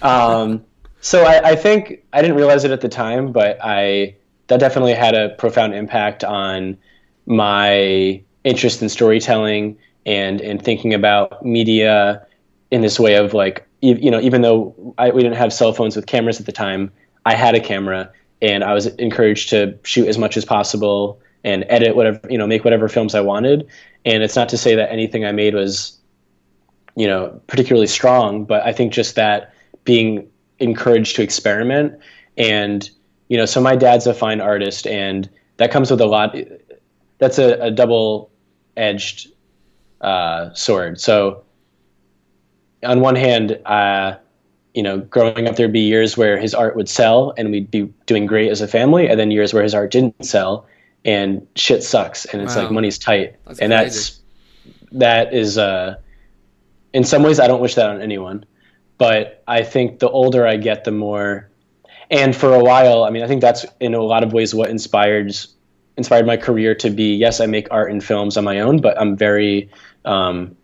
Um, 0.03 0.65
so 1.01 1.23
I, 1.25 1.51
I 1.51 1.57
think 1.57 2.03
I 2.13 2.21
didn't 2.21 2.37
realize 2.37 2.65
it 2.65 2.73
at 2.73 2.81
the 2.81 2.89
time, 2.89 3.31
but 3.31 3.59
I 3.63 4.17
that 4.49 4.59
definitely 4.59 4.95
had 4.95 5.15
a 5.15 5.31
profound 5.31 5.75
impact 5.75 6.25
on 6.25 6.79
my 7.27 8.23
interest 8.45 8.83
in 8.83 8.89
storytelling 8.89 9.77
and 10.07 10.41
and 10.41 10.63
thinking 10.63 10.93
about 10.93 11.45
media 11.45 12.27
in 12.71 12.83
this 12.83 13.01
way 13.01 13.15
of 13.15 13.33
like 13.35 13.67
you 13.81 14.11
know 14.11 14.21
even 14.21 14.43
though 14.43 14.95
I, 14.99 15.11
we 15.11 15.23
didn't 15.23 15.37
have 15.37 15.53
cell 15.53 15.73
phones 15.73 15.97
with 15.97 16.07
cameras 16.07 16.41
at 16.41 16.47
the 16.47 16.53
time 16.53 16.91
i 17.25 17.35
had 17.35 17.55
a 17.55 17.61
camera 17.61 18.11
and 18.43 18.65
i 18.65 18.75
was 18.75 18.87
encouraged 18.87 19.49
to 19.51 19.79
shoot 19.85 20.09
as 20.09 20.19
much 20.19 20.37
as 20.37 20.45
possible 20.45 21.21
and 21.45 21.65
edit 21.69 21.95
whatever 21.95 22.21
you 22.29 22.39
know 22.39 22.47
make 22.47 22.65
whatever 22.65 22.89
films 22.89 23.15
i 23.15 23.21
wanted. 23.21 23.69
And 24.07 24.23
it's 24.23 24.37
not 24.37 24.49
to 24.51 24.59
say 24.59 24.75
that 24.75 24.91
anything 24.91 25.25
i 25.25 25.33
made 25.33 25.55
was 25.55 25.99
you 26.97 27.07
know 27.07 27.41
particularly 27.47 27.87
strong 27.87 28.45
but 28.45 28.63
i 28.65 28.73
think 28.73 28.93
just 28.93 29.15
that 29.17 29.53
being 29.85 30.29
encouraged 30.59 31.17
to 31.17 31.23
experiment 31.23 31.99
and 32.37 32.91
you 33.29 33.37
know 33.37 33.47
so 33.47 33.61
my 33.61 33.77
dad's 33.77 34.07
a 34.07 34.15
fine 34.15 34.41
artist 34.41 34.87
and 34.87 35.29
that 35.57 35.71
comes 35.71 35.91
with 35.91 36.01
a 36.01 36.07
lot 36.07 36.37
that's 37.19 37.39
a, 37.39 37.55
a 37.61 37.71
double 37.71 38.31
edged 38.77 39.29
uh, 40.01 40.53
sword 40.55 41.01
so 41.01 41.43
on 42.83 43.01
one 43.01 43.17
hand 43.17 43.59
uh, 43.67 44.17
you 44.75 44.83
know 44.83 44.99
growing 44.99 45.49
up 45.49 45.57
there'd 45.57 45.73
be 45.73 45.81
years 45.81 46.17
where 46.17 46.39
his 46.39 46.55
art 46.55 46.77
would 46.77 46.89
sell 46.89 47.33
and 47.37 47.51
we'd 47.51 47.71
be 47.71 47.83
doing 48.07 48.27
great 48.27 48.51
as 48.51 48.61
a 48.61 48.69
family 48.69 49.09
and 49.09 49.19
then 49.19 49.31
years 49.31 49.55
where 49.55 49.63
his 49.63 49.75
art 49.75 49.91
didn't 49.91 50.25
sell 50.25 50.67
and 51.05 51.47
shit 51.55 51.83
sucks 51.83 52.25
and 52.27 52.43
it's 52.43 52.57
wow. 52.57 52.63
like 52.63 52.73
money's 52.73 52.99
tight 52.99 53.37
that's 53.47 53.59
and 53.61 53.73
crazy. 53.73 53.85
that's 53.85 54.21
that 54.93 55.35
is 55.35 55.59
uh 55.59 55.97
in 56.93 57.05
some 57.05 57.23
ways 57.23 57.41
i 57.41 57.47
don't 57.47 57.61
wish 57.61 57.75
that 57.75 57.89
on 57.89 58.01
anyone 58.01 58.45
but 58.99 59.43
I 59.47 59.63
think 59.63 59.99
the 59.99 60.09
older 60.09 60.47
I 60.47 60.57
get, 60.57 60.85
the 60.85 60.93
more. 60.93 61.51
And 62.11 62.35
for 62.35 62.55
a 62.55 62.63
while, 62.63 63.05
I 63.05 63.11
mean, 63.11 63.23
I 63.23 63.27
think 63.27 63.41
that's 63.41 63.67
in 63.81 63.95
a 63.95 64.01
lot 64.01 64.23
of 64.23 64.33
ways 64.33 64.55
what 64.55 64.71
inspires 64.71 65.49
inspired 65.97 66.27
my 66.27 66.37
career 66.37 66.75
to 66.77 66.91
be. 66.91 67.15
Yes, 67.15 67.41
I 67.41 67.47
make 67.47 67.69
art 67.71 67.91
and 67.91 68.03
films 68.03 68.37
on 68.37 68.45
my 68.45 68.61
own, 68.61 68.81
but 68.81 69.01
I'm 69.01 69.17
very 69.17 69.71
um, 70.05 70.57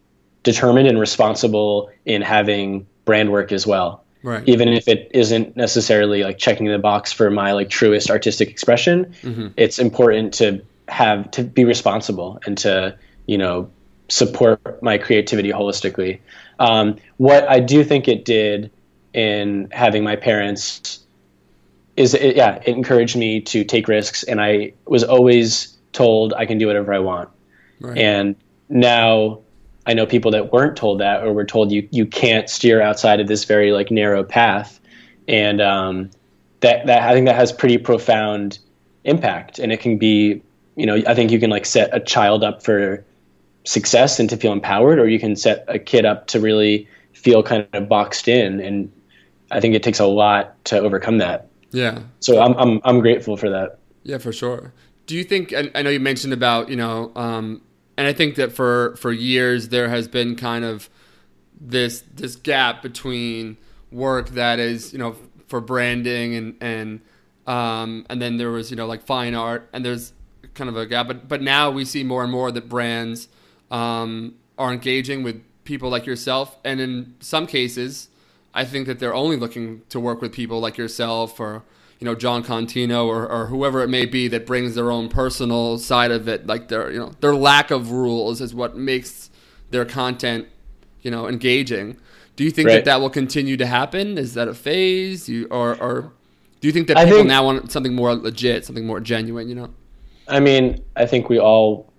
determined 0.43 0.89
and 0.89 0.99
responsible 0.99 1.91
in 2.05 2.23
having 2.23 2.87
brand 3.05 3.31
work 3.33 3.53
as 3.53 3.67
well. 3.67 4.05
Right. 4.23 4.47
even 4.47 4.69
if 4.69 4.87
it 4.87 5.11
isn't 5.15 5.57
necessarily 5.57 6.25
like 6.25 6.37
checking 6.37 6.67
the 6.67 6.79
box 6.79 7.11
for 7.11 7.31
my 7.31 7.53
like 7.53 7.71
truest 7.71 8.11
artistic 8.11 8.51
expression 8.51 9.15
Mm-hmm. 9.23 9.47
it's 9.57 9.79
important 9.79 10.35
to 10.35 10.61
have 10.89 11.31
to 11.31 11.43
be 11.43 11.65
responsible 11.65 12.39
and 12.45 12.59
to 12.59 12.99
you 13.25 13.39
know 13.39 13.71
support 14.11 14.83
my 14.83 14.99
creativity 14.99 15.51
holistically 15.51 16.21
um, 16.59 16.97
what 17.17 17.49
i 17.49 17.61
do 17.61 17.83
think 17.83 18.09
it 18.09 18.27
did 18.27 18.71
in 19.15 19.69
having 19.73 20.05
my 20.05 20.17
parents 20.17 21.00
is 22.01 22.15
it, 22.15 22.37
yeah 22.37 22.57
it 22.65 22.75
encouraged 22.77 23.17
me 23.17 23.41
to 23.41 23.65
take 23.65 23.89
risks 23.89 24.23
and 24.25 24.41
i 24.41 24.73
was 24.87 25.05
always 25.05 25.77
told 25.93 26.33
i 26.35 26.47
can 26.47 26.59
do 26.59 26.67
whatever 26.67 26.93
i 26.93 26.99
want 26.99 27.29
Right. 27.81 27.97
and 27.97 28.37
now 28.69 29.41
I 29.87 29.95
know 29.95 30.07
people 30.07 30.31
that 30.31 30.53
weren't 30.53 30.77
told 30.77 31.01
that 31.01 31.25
or 31.25 31.33
were 31.33 31.45
told 31.45 31.73
you 31.73 31.89
you 31.91 32.07
can't 32.07 32.49
steer 32.49 32.81
outside 32.81 33.19
of 33.19 33.27
this 33.27 33.45
very 33.45 33.73
like 33.73 33.91
narrow 33.91 34.23
path, 34.23 34.79
and 35.27 35.61
um, 35.61 36.11
that 36.61 36.87
that 36.87 37.03
I 37.03 37.13
think 37.13 37.27
that 37.27 37.35
has 37.35 37.51
pretty 37.51 37.79
profound 37.79 38.59
impact, 39.05 39.59
and 39.59 39.73
it 39.73 39.81
can 39.81 39.99
be 39.99 40.43
you 40.77 40.87
know 40.87 41.03
I 41.07 41.15
think 41.15 41.33
you 41.33 41.41
can 41.41 41.51
like 41.51 41.65
set 41.67 41.89
a 41.93 42.01
child 42.01 42.45
up 42.45 42.63
for 42.63 43.05
success 43.65 44.21
and 44.21 44.29
to 44.31 44.37
feel 44.37 44.53
empowered, 44.53 44.99
or 44.99 45.09
you 45.09 45.19
can 45.19 45.35
set 45.35 45.65
a 45.67 45.79
kid 45.79 46.05
up 46.05 46.27
to 46.29 46.41
really 46.41 46.87
feel 47.15 47.43
kind 47.43 47.67
of 47.73 47.89
boxed 47.89 48.29
in, 48.29 48.61
and 48.61 48.93
I 49.51 49.61
think 49.61 49.75
it 49.75 49.83
takes 49.83 49.99
a 49.99 50.07
lot 50.07 50.63
to 50.67 50.79
overcome 50.79 51.19
that. 51.19 51.49
Yeah. 51.73 52.03
So 52.21 52.41
I'm 52.41 52.55
I'm 52.55 52.81
I'm 52.85 53.01
grateful 53.01 53.37
for 53.37 53.51
that. 53.51 53.79
Yeah, 54.03 54.19
for 54.19 54.33
sure. 54.33 54.73
Do 55.07 55.15
you 55.15 55.25
think? 55.25 55.53
I, 55.53 55.71
I 55.75 55.83
know 55.83 55.91
you 55.91 56.01
mentioned 56.01 56.33
about 56.33 56.69
you 56.69 56.77
know, 56.77 57.13
um, 57.15 57.63
and 57.97 58.07
I 58.07 58.13
think 58.13 58.37
that 58.37 58.53
for 58.53 58.97
for 58.97 59.13
years 59.13 59.69
there 59.69 59.89
has 59.89 60.09
been 60.09 60.37
kind 60.37 60.65
of 60.65 60.89
this 61.61 62.03
this 62.15 62.37
gap 62.37 62.83
between 62.83 63.57
work 63.93 64.31
that 64.31 64.59
is 64.59 64.93
you 64.93 64.99
know 64.99 65.17
for 65.47 65.61
branding 65.61 66.35
and 66.35 66.57
and 66.61 67.01
um, 67.47 68.07
and 68.09 68.21
then 68.21 68.37
there 68.37 68.51
was 68.51 68.71
you 68.71 68.77
know 68.77 68.87
like 68.87 69.03
fine 69.03 69.35
art 69.35 69.69
and 69.73 69.85
there's 69.85 70.13
kind 70.55 70.71
of 70.71 70.77
a 70.77 70.87
gap. 70.87 71.07
But 71.07 71.29
but 71.29 71.43
now 71.43 71.71
we 71.71 71.85
see 71.85 72.05
more 72.05 72.23
and 72.23 72.33
more 72.33 72.51
that 72.51 72.69
brands 72.69 73.29
um, 73.71 74.35
are 74.59 74.73
engaging 74.73 75.23
with 75.23 75.43
people 75.65 75.91
like 75.91 76.07
yourself, 76.07 76.57
and 76.65 76.81
in 76.81 77.15
some 77.21 77.47
cases, 77.47 78.09
I 78.55 78.65
think 78.65 78.87
that 78.87 78.99
they're 78.99 79.15
only 79.15 79.37
looking 79.37 79.83
to 79.91 80.01
work 80.01 80.21
with 80.21 80.33
people 80.33 80.61
like 80.61 80.77
yourself 80.77 81.39
or 81.39 81.63
you 81.99 82.05
know 82.05 82.15
Jon 82.15 82.43
Contino 82.43 83.07
or, 83.07 83.29
or 83.29 83.47
whoever 83.47 83.83
it 83.83 83.89
may 83.89 84.07
be 84.07 84.27
that 84.29 84.47
brings 84.47 84.75
their 84.75 84.91
own 84.91 85.09
personal 85.09 85.79
side 85.79 86.11
of 86.11 86.29
it. 86.29 86.47
Like 86.47 86.69
their 86.69 86.91
you 86.91 86.99
know 86.99 87.13
their 87.21 87.35
lack 87.35 87.71
of 87.71 87.93
rules 87.93 88.41
is 88.41 88.55
what 88.55 88.77
makes 88.77 89.31
their 89.71 89.85
content 89.85 90.49
you 91.03 91.11
know 91.11 91.29
engaging. 91.29 91.97
Do 92.37 92.45
you 92.45 92.51
think 92.51 92.69
Right. 92.69 92.77
that 92.77 92.85
that 92.87 93.01
will 93.01 93.11
continue 93.11 93.57
to 93.59 93.67
happen? 93.67 94.17
Is 94.19 94.35
that 94.35 94.49
a 94.49 94.55
phase? 94.55 95.29
You 95.29 95.47
or 95.51 95.77
or 95.81 96.13
do 96.61 96.69
you 96.69 96.73
think 96.73 96.89
that 96.89 96.97
people 96.97 97.19
think- 97.19 97.29
now 97.29 97.45
want 97.45 97.71
something 97.71 97.95
more 97.95 98.15
legit, 98.15 98.65
something 98.65 98.87
more 98.87 99.01
genuine? 99.01 99.49
You 99.49 99.55
know. 99.57 99.69
I 100.29 100.41
mean, 100.41 100.83
I 100.97 101.07
think 101.07 101.29
we 101.29 101.39
all 101.39 101.93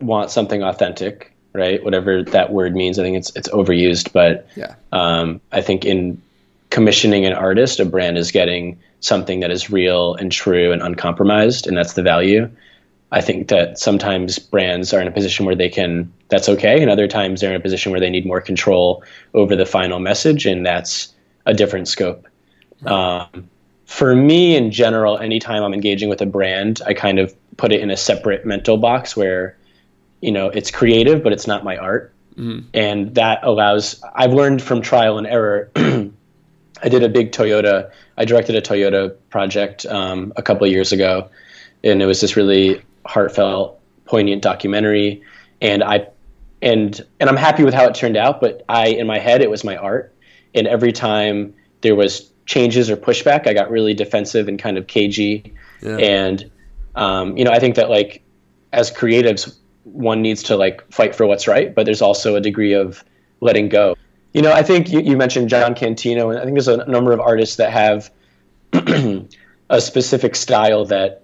want 0.00 0.30
something 0.30 0.62
authentic, 0.62 1.32
right? 1.52 1.82
Whatever 1.82 2.22
that 2.22 2.52
word 2.52 2.74
means. 2.74 2.98
I 2.98 3.02
think 3.02 3.16
it's 3.16 3.34
it's 3.34 3.48
overused, 3.48 4.12
but 4.12 4.46
Yeah. 4.56 4.74
um, 4.92 5.40
I 5.52 5.60
think 5.60 5.84
in 5.84 6.20
commissioning 6.70 7.24
an 7.24 7.32
artist, 7.32 7.80
a 7.80 7.84
brand 7.84 8.18
is 8.18 8.30
getting 8.30 8.78
something 9.00 9.40
that 9.40 9.50
is 9.50 9.70
real 9.70 10.14
and 10.16 10.30
true 10.30 10.72
and 10.72 10.82
uncompromised, 10.82 11.66
and 11.66 11.76
that's 11.76 11.94
the 11.94 12.02
value. 12.02 12.48
I 13.10 13.22
think 13.22 13.48
that 13.48 13.78
sometimes 13.78 14.38
brands 14.38 14.92
are 14.92 15.00
in 15.00 15.08
a 15.08 15.10
position 15.10 15.46
where 15.46 15.54
they 15.54 15.70
can, 15.70 16.12
that's 16.28 16.48
okay, 16.48 16.82
and 16.82 16.90
other 16.90 17.08
times 17.08 17.40
they're 17.40 17.50
in 17.50 17.56
a 17.56 17.60
position 17.60 17.90
where 17.90 18.00
they 18.00 18.10
need 18.10 18.26
more 18.26 18.40
control 18.42 19.02
over 19.32 19.56
the 19.56 19.64
final 19.64 19.98
message, 19.98 20.44
and 20.44 20.66
that's 20.66 21.14
a 21.46 21.54
different 21.54 21.88
scope. 21.88 22.26
Um, 22.84 23.48
for 23.86 24.14
me, 24.14 24.54
in 24.54 24.70
general, 24.70 25.16
anytime 25.16 25.62
I'm 25.62 25.72
engaging 25.72 26.10
with 26.10 26.20
a 26.20 26.26
brand, 26.26 26.82
I 26.86 26.92
kind 26.92 27.18
of 27.18 27.34
put 27.56 27.72
it 27.72 27.80
in 27.80 27.90
a 27.90 27.96
separate 27.96 28.44
mental 28.44 28.76
box 28.76 29.16
where, 29.16 29.56
you 30.20 30.32
know, 30.32 30.48
it's 30.48 30.70
creative, 30.70 31.22
but 31.22 31.32
it's 31.32 31.46
not 31.46 31.64
my 31.64 31.76
art. 31.76 32.12
And 32.72 33.14
that 33.16 33.40
allows 33.42 34.00
i've 34.14 34.32
learned 34.32 34.62
from 34.62 34.80
trial 34.80 35.18
and 35.18 35.26
error. 35.26 35.70
I 35.76 36.88
did 36.88 37.02
a 37.02 37.08
big 37.08 37.32
toyota 37.32 37.90
i 38.16 38.24
directed 38.24 38.54
a 38.54 38.62
toyota 38.62 39.16
project 39.30 39.84
um, 39.86 40.32
a 40.36 40.42
couple 40.42 40.64
of 40.64 40.72
years 40.72 40.92
ago 40.92 41.28
and 41.82 42.00
it 42.00 42.06
was 42.06 42.20
this 42.20 42.36
really 42.36 42.80
heartfelt 43.06 43.80
poignant 44.04 44.42
documentary. 44.42 45.22
And 45.60 45.82
i 45.82 46.06
and 46.62 47.04
and 47.18 47.28
i'm 47.28 47.36
happy 47.36 47.64
with 47.64 47.74
how 47.74 47.86
it 47.86 47.94
turned 47.96 48.16
out 48.16 48.40
but 48.40 48.64
i 48.68 48.86
in 48.86 49.06
my 49.06 49.18
head 49.18 49.42
it 49.42 49.50
was 49.50 49.64
my 49.64 49.76
art. 49.76 50.14
And 50.54 50.68
every 50.68 50.92
time 50.92 51.54
there 51.80 51.96
was 51.96 52.30
changes 52.46 52.88
or 52.88 52.96
pushback 52.96 53.48
i 53.48 53.52
got 53.52 53.68
really 53.68 53.94
defensive 53.94 54.46
and 54.46 54.60
kind 54.60 54.78
of 54.78 54.86
cagey. 54.86 55.52
Yeah. 55.82 55.96
and 55.96 56.50
um, 56.94 57.36
you 57.36 57.44
know 57.44 57.50
i 57.50 57.58
think 57.58 57.74
that 57.74 57.90
like 57.90 58.22
as 58.72 58.92
creatives 58.92 59.56
one 59.92 60.22
needs 60.22 60.42
to 60.44 60.56
like 60.56 60.90
fight 60.92 61.14
for 61.14 61.26
what's 61.26 61.46
right, 61.46 61.74
but 61.74 61.84
there's 61.84 62.02
also 62.02 62.36
a 62.36 62.40
degree 62.40 62.72
of 62.72 63.04
letting 63.40 63.68
go. 63.68 63.96
You 64.32 64.42
know, 64.42 64.52
I 64.52 64.62
think 64.62 64.90
you, 64.90 65.00
you 65.00 65.16
mentioned 65.16 65.48
Jon 65.48 65.74
Contino, 65.74 66.30
and 66.30 66.38
I 66.38 66.44
think 66.44 66.54
there's 66.54 66.68
a 66.68 66.84
number 66.86 67.12
of 67.12 67.20
artists 67.20 67.56
that 67.56 67.72
have 67.72 68.10
a 69.70 69.80
specific 69.80 70.36
style 70.36 70.84
that 70.86 71.22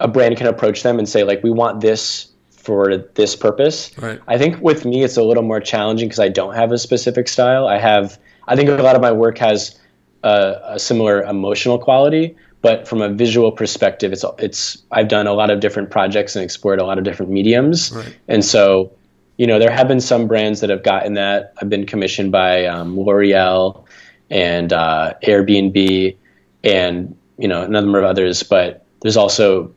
a 0.00 0.08
brand 0.08 0.36
can 0.36 0.46
approach 0.46 0.82
them 0.82 0.98
and 0.98 1.08
say, 1.08 1.24
like, 1.24 1.42
we 1.42 1.50
want 1.50 1.80
this 1.80 2.30
for 2.50 2.96
this 2.96 3.36
purpose. 3.36 3.90
Right. 3.98 4.20
I 4.26 4.38
think 4.38 4.60
with 4.60 4.84
me, 4.84 5.04
it's 5.04 5.16
a 5.16 5.22
little 5.22 5.42
more 5.42 5.60
challenging 5.60 6.08
because 6.08 6.18
I 6.18 6.28
don't 6.28 6.54
have 6.54 6.72
a 6.72 6.78
specific 6.78 7.28
style. 7.28 7.66
I 7.66 7.78
have, 7.78 8.18
I 8.48 8.56
think 8.56 8.68
a 8.68 8.74
lot 8.74 8.96
of 8.96 9.02
my 9.02 9.12
work 9.12 9.38
has 9.38 9.78
a, 10.22 10.60
a 10.64 10.78
similar 10.78 11.22
emotional 11.22 11.78
quality, 11.78 12.36
but 12.64 12.88
from 12.88 13.02
a 13.02 13.10
visual 13.10 13.52
perspective, 13.52 14.10
it's 14.10 14.24
it's 14.38 14.82
I've 14.90 15.08
done 15.08 15.26
a 15.26 15.34
lot 15.34 15.50
of 15.50 15.60
different 15.60 15.90
projects 15.90 16.34
and 16.34 16.42
explored 16.42 16.80
a 16.80 16.86
lot 16.86 16.96
of 16.96 17.04
different 17.04 17.30
mediums, 17.30 17.92
Right. 17.92 18.16
and 18.26 18.42
so 18.42 18.90
you 19.36 19.46
know 19.46 19.58
there 19.58 19.70
have 19.70 19.86
been 19.86 20.00
some 20.00 20.26
brands 20.26 20.60
that 20.60 20.70
have 20.70 20.82
gotten 20.82 21.12
that. 21.12 21.52
I've 21.60 21.68
been 21.68 21.84
commissioned 21.84 22.32
by 22.32 22.64
um, 22.64 22.98
L'Oreal 22.98 23.84
and 24.30 24.72
uh, 24.72 25.12
Airbnb, 25.22 26.16
and 26.64 27.14
you 27.36 27.46
know 27.46 27.60
a 27.64 27.68
number 27.68 27.98
of 27.98 28.06
others, 28.06 28.42
but 28.42 28.86
there's 29.02 29.18
also 29.18 29.70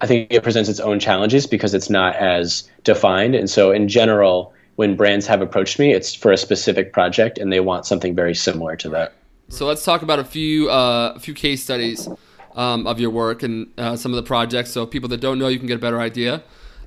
I 0.00 0.06
think 0.06 0.32
it 0.32 0.42
presents 0.42 0.70
its 0.70 0.80
own 0.80 0.98
challenges 0.98 1.46
because 1.46 1.74
it's 1.74 1.90
not 1.90 2.16
as 2.16 2.66
defined, 2.84 3.34
and 3.36 3.48
so 3.50 3.70
in 3.70 3.86
general. 3.86 4.52
When 4.76 4.96
brands 4.96 5.26
have 5.26 5.42
approached 5.42 5.78
me, 5.78 5.92
it's 5.92 6.14
for 6.14 6.32
a 6.32 6.38
specific 6.38 6.94
project, 6.94 7.36
and 7.36 7.52
they 7.52 7.60
want 7.60 7.84
something 7.84 8.14
very 8.14 8.34
similar 8.34 8.76
to 8.76 8.88
that. 8.88 9.12
So 9.50 9.66
let's 9.66 9.84
talk 9.84 10.00
about 10.00 10.18
a 10.20 10.24
few 10.24 10.70
uh, 10.70 11.12
a 11.16 11.20
few 11.20 11.34
case 11.34 11.62
studies 11.62 12.08
um, 12.54 12.86
of 12.86 13.00
your 13.00 13.10
work 13.10 13.42
and 13.42 13.68
uh, 13.78 13.96
some 13.96 14.12
of 14.12 14.16
the 14.16 14.22
projects, 14.22 14.70
so 14.70 14.86
people 14.86 15.08
that 15.10 15.20
don't 15.20 15.38
know 15.38 15.48
you 15.48 15.58
can 15.58 15.68
get 15.68 15.76
a 15.76 15.80
better 15.80 16.00
idea. 16.00 16.42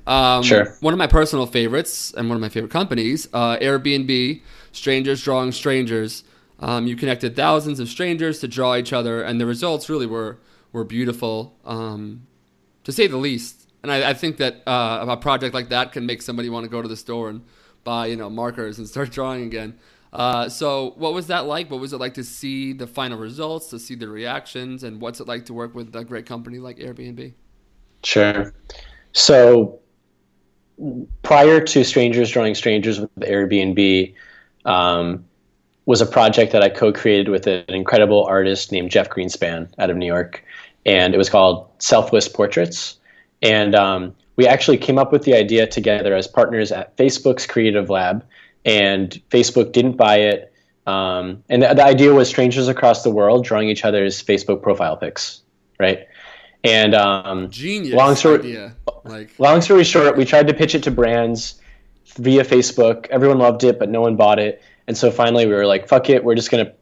Um, 0.05 0.43
Sure. 0.43 0.75
One 0.81 0.93
of 0.93 0.97
my 0.97 1.07
personal 1.07 1.45
favorites 1.45 2.13
and 2.15 2.27
one 2.29 2.35
of 2.35 2.41
my 2.41 2.49
favorite 2.49 2.71
companies, 2.71 3.27
uh, 3.33 3.57
Airbnb, 3.57 4.41
Strangers 4.71 5.23
Drawing 5.23 5.51
Strangers. 5.51 6.23
Um, 6.59 6.87
you 6.87 6.95
connected 6.95 7.35
thousands 7.35 7.79
of 7.79 7.89
strangers 7.89 8.39
to 8.39 8.47
draw 8.47 8.75
each 8.75 8.93
other, 8.93 9.21
and 9.21 9.39
the 9.39 9.45
results 9.45 9.89
really 9.89 10.05
were 10.05 10.37
were 10.71 10.83
beautiful, 10.83 11.55
um, 11.65 12.25
to 12.83 12.91
say 12.91 13.07
the 13.07 13.17
least. 13.17 13.69
And 13.83 13.91
I, 13.91 14.11
I 14.11 14.13
think 14.13 14.37
that 14.37 14.67
uh, 14.67 15.05
a 15.07 15.17
project 15.17 15.53
like 15.53 15.69
that 15.69 15.91
can 15.91 16.05
make 16.05 16.21
somebody 16.21 16.49
want 16.49 16.63
to 16.63 16.69
go 16.69 16.81
to 16.81 16.87
the 16.87 16.95
store 16.95 17.29
and 17.29 17.41
buy 17.83 18.05
you 18.07 18.15
know 18.15 18.29
markers 18.29 18.77
and 18.77 18.87
start 18.87 19.09
drawing 19.17 19.43
again. 19.43 19.77
Uh, 20.13 20.47
so, 20.47 20.93
what 20.95 21.13
was 21.13 21.27
that 21.27 21.47
like? 21.47 21.69
What 21.71 21.81
was 21.81 21.91
it 21.91 21.99
like 21.99 22.13
to 22.13 22.23
see 22.23 22.71
the 22.71 22.87
final 22.87 23.17
results, 23.17 23.71
to 23.71 23.79
see 23.79 23.95
the 23.95 24.07
reactions, 24.07 24.83
and 24.83 25.01
what's 25.01 25.19
it 25.19 25.27
like 25.27 25.45
to 25.47 25.53
work 25.53 25.73
with 25.73 25.93
a 25.95 26.03
great 26.03 26.27
company 26.27 26.59
like 26.59 26.77
Airbnb? 26.77 27.33
Sure. 28.03 28.53
So 29.13 29.79
prior 31.21 31.61
to 31.61 31.83
Strangers 31.83 32.31
Drawing 32.31 32.55
Strangers 32.55 32.99
with 32.99 33.15
Airbnb, 33.17 34.13
um, 34.65 35.25
was 35.85 36.01
a 36.01 36.05
project 36.05 36.51
that 36.53 36.63
I 36.63 36.69
co-created 36.69 37.29
with 37.29 37.45
an 37.45 37.65
incredible 37.67 38.23
artist 38.23 38.71
named 38.71 38.89
Jeff 38.89 39.09
Greenspan 39.09 39.67
out 39.79 39.89
of 39.89 39.97
New 39.97 40.05
York, 40.05 40.43
and 40.85 41.13
it 41.13 41.17
was 41.17 41.29
called 41.29 41.67
Selfless 41.79 42.27
Portraits. 42.27 42.97
And 43.41 43.75
um, 43.75 44.15
we 44.37 44.47
actually 44.47 44.77
came 44.77 44.97
up 44.97 45.11
with 45.11 45.23
the 45.23 45.33
idea 45.33 45.67
together 45.67 46.15
as 46.15 46.25
partners 46.25 46.71
at 46.71 46.95
Facebook's 46.95 47.45
Creative 47.45 47.89
Lab, 47.89 48.25
and 48.65 49.21
Facebook 49.29 49.71
didn't 49.71 49.97
buy 49.97 50.17
it. 50.17 50.53
Um, 50.85 51.43
and 51.49 51.63
the, 51.63 51.73
the 51.73 51.83
idea 51.83 52.13
was 52.13 52.27
strangers 52.27 52.67
across 52.67 53.03
the 53.03 53.09
world 53.11 53.45
drawing 53.45 53.69
each 53.69 53.85
other's 53.85 54.21
Facebook 54.21 54.61
profile 54.61 54.97
pics, 54.97 55.41
right? 55.79 56.07
And 56.63 56.93
um, 56.95 57.49
Genius 57.49 57.93
Long 57.93 58.15
story- 58.15 58.39
idea. 58.39 58.75
Like, 59.05 59.31
long 59.37 59.61
story 59.61 59.83
short, 59.83 60.15
we 60.15 60.23
tried 60.23 60.47
to 60.47 60.53
pitch 60.53 60.75
it 60.75 60.83
to 60.83 60.91
brands 60.91 61.59
via 62.17 62.43
Facebook. 62.43 63.07
Everyone 63.07 63.37
loved 63.37 63.63
it, 63.63 63.79
but 63.79 63.89
no 63.89 63.99
one 64.01 64.15
bought 64.15 64.39
it. 64.39 64.61
And 64.87 64.97
so 64.97 65.11
finally, 65.11 65.45
we 65.45 65.53
were 65.53 65.65
like, 65.65 65.87
"Fuck 65.87 66.09
it, 66.09 66.23
we're 66.23 66.35
just 66.35 66.51
going 66.51 66.65
to 66.65 66.73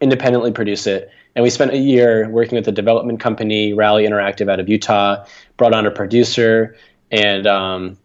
independently 0.00 0.52
produce 0.52 0.86
it." 0.86 1.10
And 1.34 1.42
we 1.42 1.50
spent 1.50 1.72
a 1.72 1.76
year 1.78 2.28
working 2.30 2.56
with 2.56 2.66
a 2.68 2.72
development 2.72 3.20
company, 3.20 3.74
Rally 3.74 4.06
Interactive, 4.06 4.50
out 4.50 4.58
of 4.58 4.68
Utah. 4.68 5.24
Brought 5.58 5.74
on 5.74 5.84
a 5.86 5.90
producer, 5.90 6.76
and 7.10 7.46
um, 7.46 7.98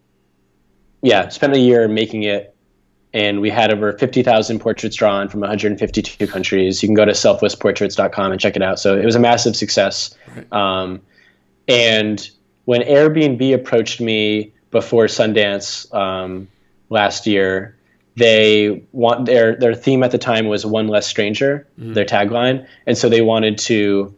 yeah, 1.01 1.29
spent 1.29 1.53
a 1.53 1.59
year 1.59 1.87
making 1.87 2.23
it 2.23 2.50
and 3.13 3.41
we 3.41 3.49
had 3.49 3.71
over 3.71 3.93
50,000 3.93 4.59
portraits 4.59 4.95
drawn 4.95 5.27
from 5.27 5.41
152 5.41 6.27
countries. 6.27 6.81
You 6.81 6.87
can 6.87 6.95
go 6.95 7.05
to 7.05 7.11
selflessportraits.com 7.11 8.31
and 8.31 8.39
check 8.39 8.55
it 8.55 8.61
out. 8.61 8.79
So 8.79 8.97
it 8.97 9.05
was 9.05 9.15
a 9.15 9.19
massive 9.19 9.55
success. 9.55 10.15
Right. 10.35 10.53
Um, 10.53 11.01
and 11.67 12.29
when 12.65 12.81
Airbnb 12.81 13.53
approached 13.53 13.99
me 13.99 14.53
before 14.71 15.05
Sundance 15.05 15.93
um, 15.93 16.47
last 16.89 17.27
year, 17.27 17.75
they 18.17 18.83
want 18.91 19.25
their 19.25 19.55
their 19.55 19.73
theme 19.73 20.03
at 20.03 20.11
the 20.11 20.17
time 20.17 20.47
was 20.47 20.65
one 20.65 20.87
less 20.87 21.07
stranger, 21.07 21.67
mm-hmm. 21.79 21.93
their 21.93 22.05
tagline, 22.05 22.67
and 22.85 22.97
so 22.97 23.09
they 23.09 23.21
wanted 23.21 23.57
to. 23.59 24.13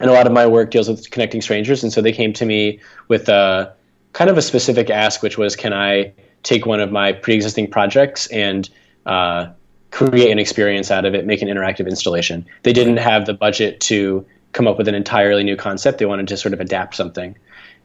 And 0.00 0.08
a 0.08 0.12
lot 0.12 0.28
of 0.28 0.32
my 0.32 0.46
work 0.46 0.70
deals 0.70 0.88
with 0.88 1.10
connecting 1.10 1.42
strangers, 1.42 1.82
and 1.82 1.92
so 1.92 2.00
they 2.00 2.12
came 2.12 2.32
to 2.34 2.46
me 2.46 2.78
with 3.08 3.28
a 3.28 3.74
kind 4.12 4.30
of 4.30 4.38
a 4.38 4.42
specific 4.42 4.90
ask, 4.90 5.22
which 5.22 5.36
was, 5.36 5.56
"Can 5.56 5.72
I 5.72 6.12
take 6.42 6.66
one 6.66 6.80
of 6.80 6.90
my 6.90 7.12
pre-existing 7.12 7.70
projects 7.70 8.26
and 8.28 8.68
uh, 9.06 9.48
create 9.90 10.30
an 10.30 10.38
experience 10.38 10.90
out 10.90 11.04
of 11.04 11.14
it, 11.14 11.26
make 11.26 11.42
an 11.42 11.48
interactive 11.48 11.88
installation. 11.88 12.46
They 12.62 12.72
didn't 12.72 12.98
have 12.98 13.26
the 13.26 13.34
budget 13.34 13.80
to 13.82 14.24
come 14.52 14.66
up 14.66 14.78
with 14.78 14.88
an 14.88 14.94
entirely 14.94 15.44
new 15.44 15.56
concept. 15.56 15.98
They 15.98 16.06
wanted 16.06 16.28
to 16.28 16.36
sort 16.36 16.54
of 16.54 16.60
adapt 16.60 16.94
something, 16.94 17.36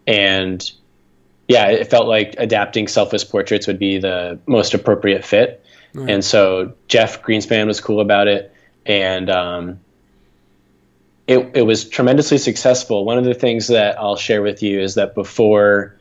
and 0.08 0.72
yeah, 1.48 1.68
it 1.68 1.90
felt 1.90 2.08
like 2.08 2.36
adapting 2.38 2.88
selfless 2.88 3.24
portraits 3.24 3.68
would 3.68 3.80
be 3.80 3.98
the 3.98 4.40
most 4.48 4.74
appropriate 4.74 5.26
fit. 5.26 5.64
Right. 5.94 6.10
And 6.10 6.26
so 6.26 6.74
Jeff 6.88 7.22
Greenspan 7.22 7.68
was 7.68 7.80
cool 7.80 8.00
about 8.00 8.28
it, 8.28 8.54
and 8.86 9.30
um, 9.30 9.80
it 11.28 11.52
it 11.54 11.62
was 11.64 11.88
tremendously 11.88 12.38
successful. 12.38 13.06
One 13.06 13.18
of 13.18 13.26
the 13.26 13.34
things 13.34 13.68
that 13.68 14.00
I'll 14.00 14.16
share 14.16 14.42
with 14.42 14.64
you 14.64 14.80
is 14.80 14.96
that 14.96 15.16
before 15.16 15.98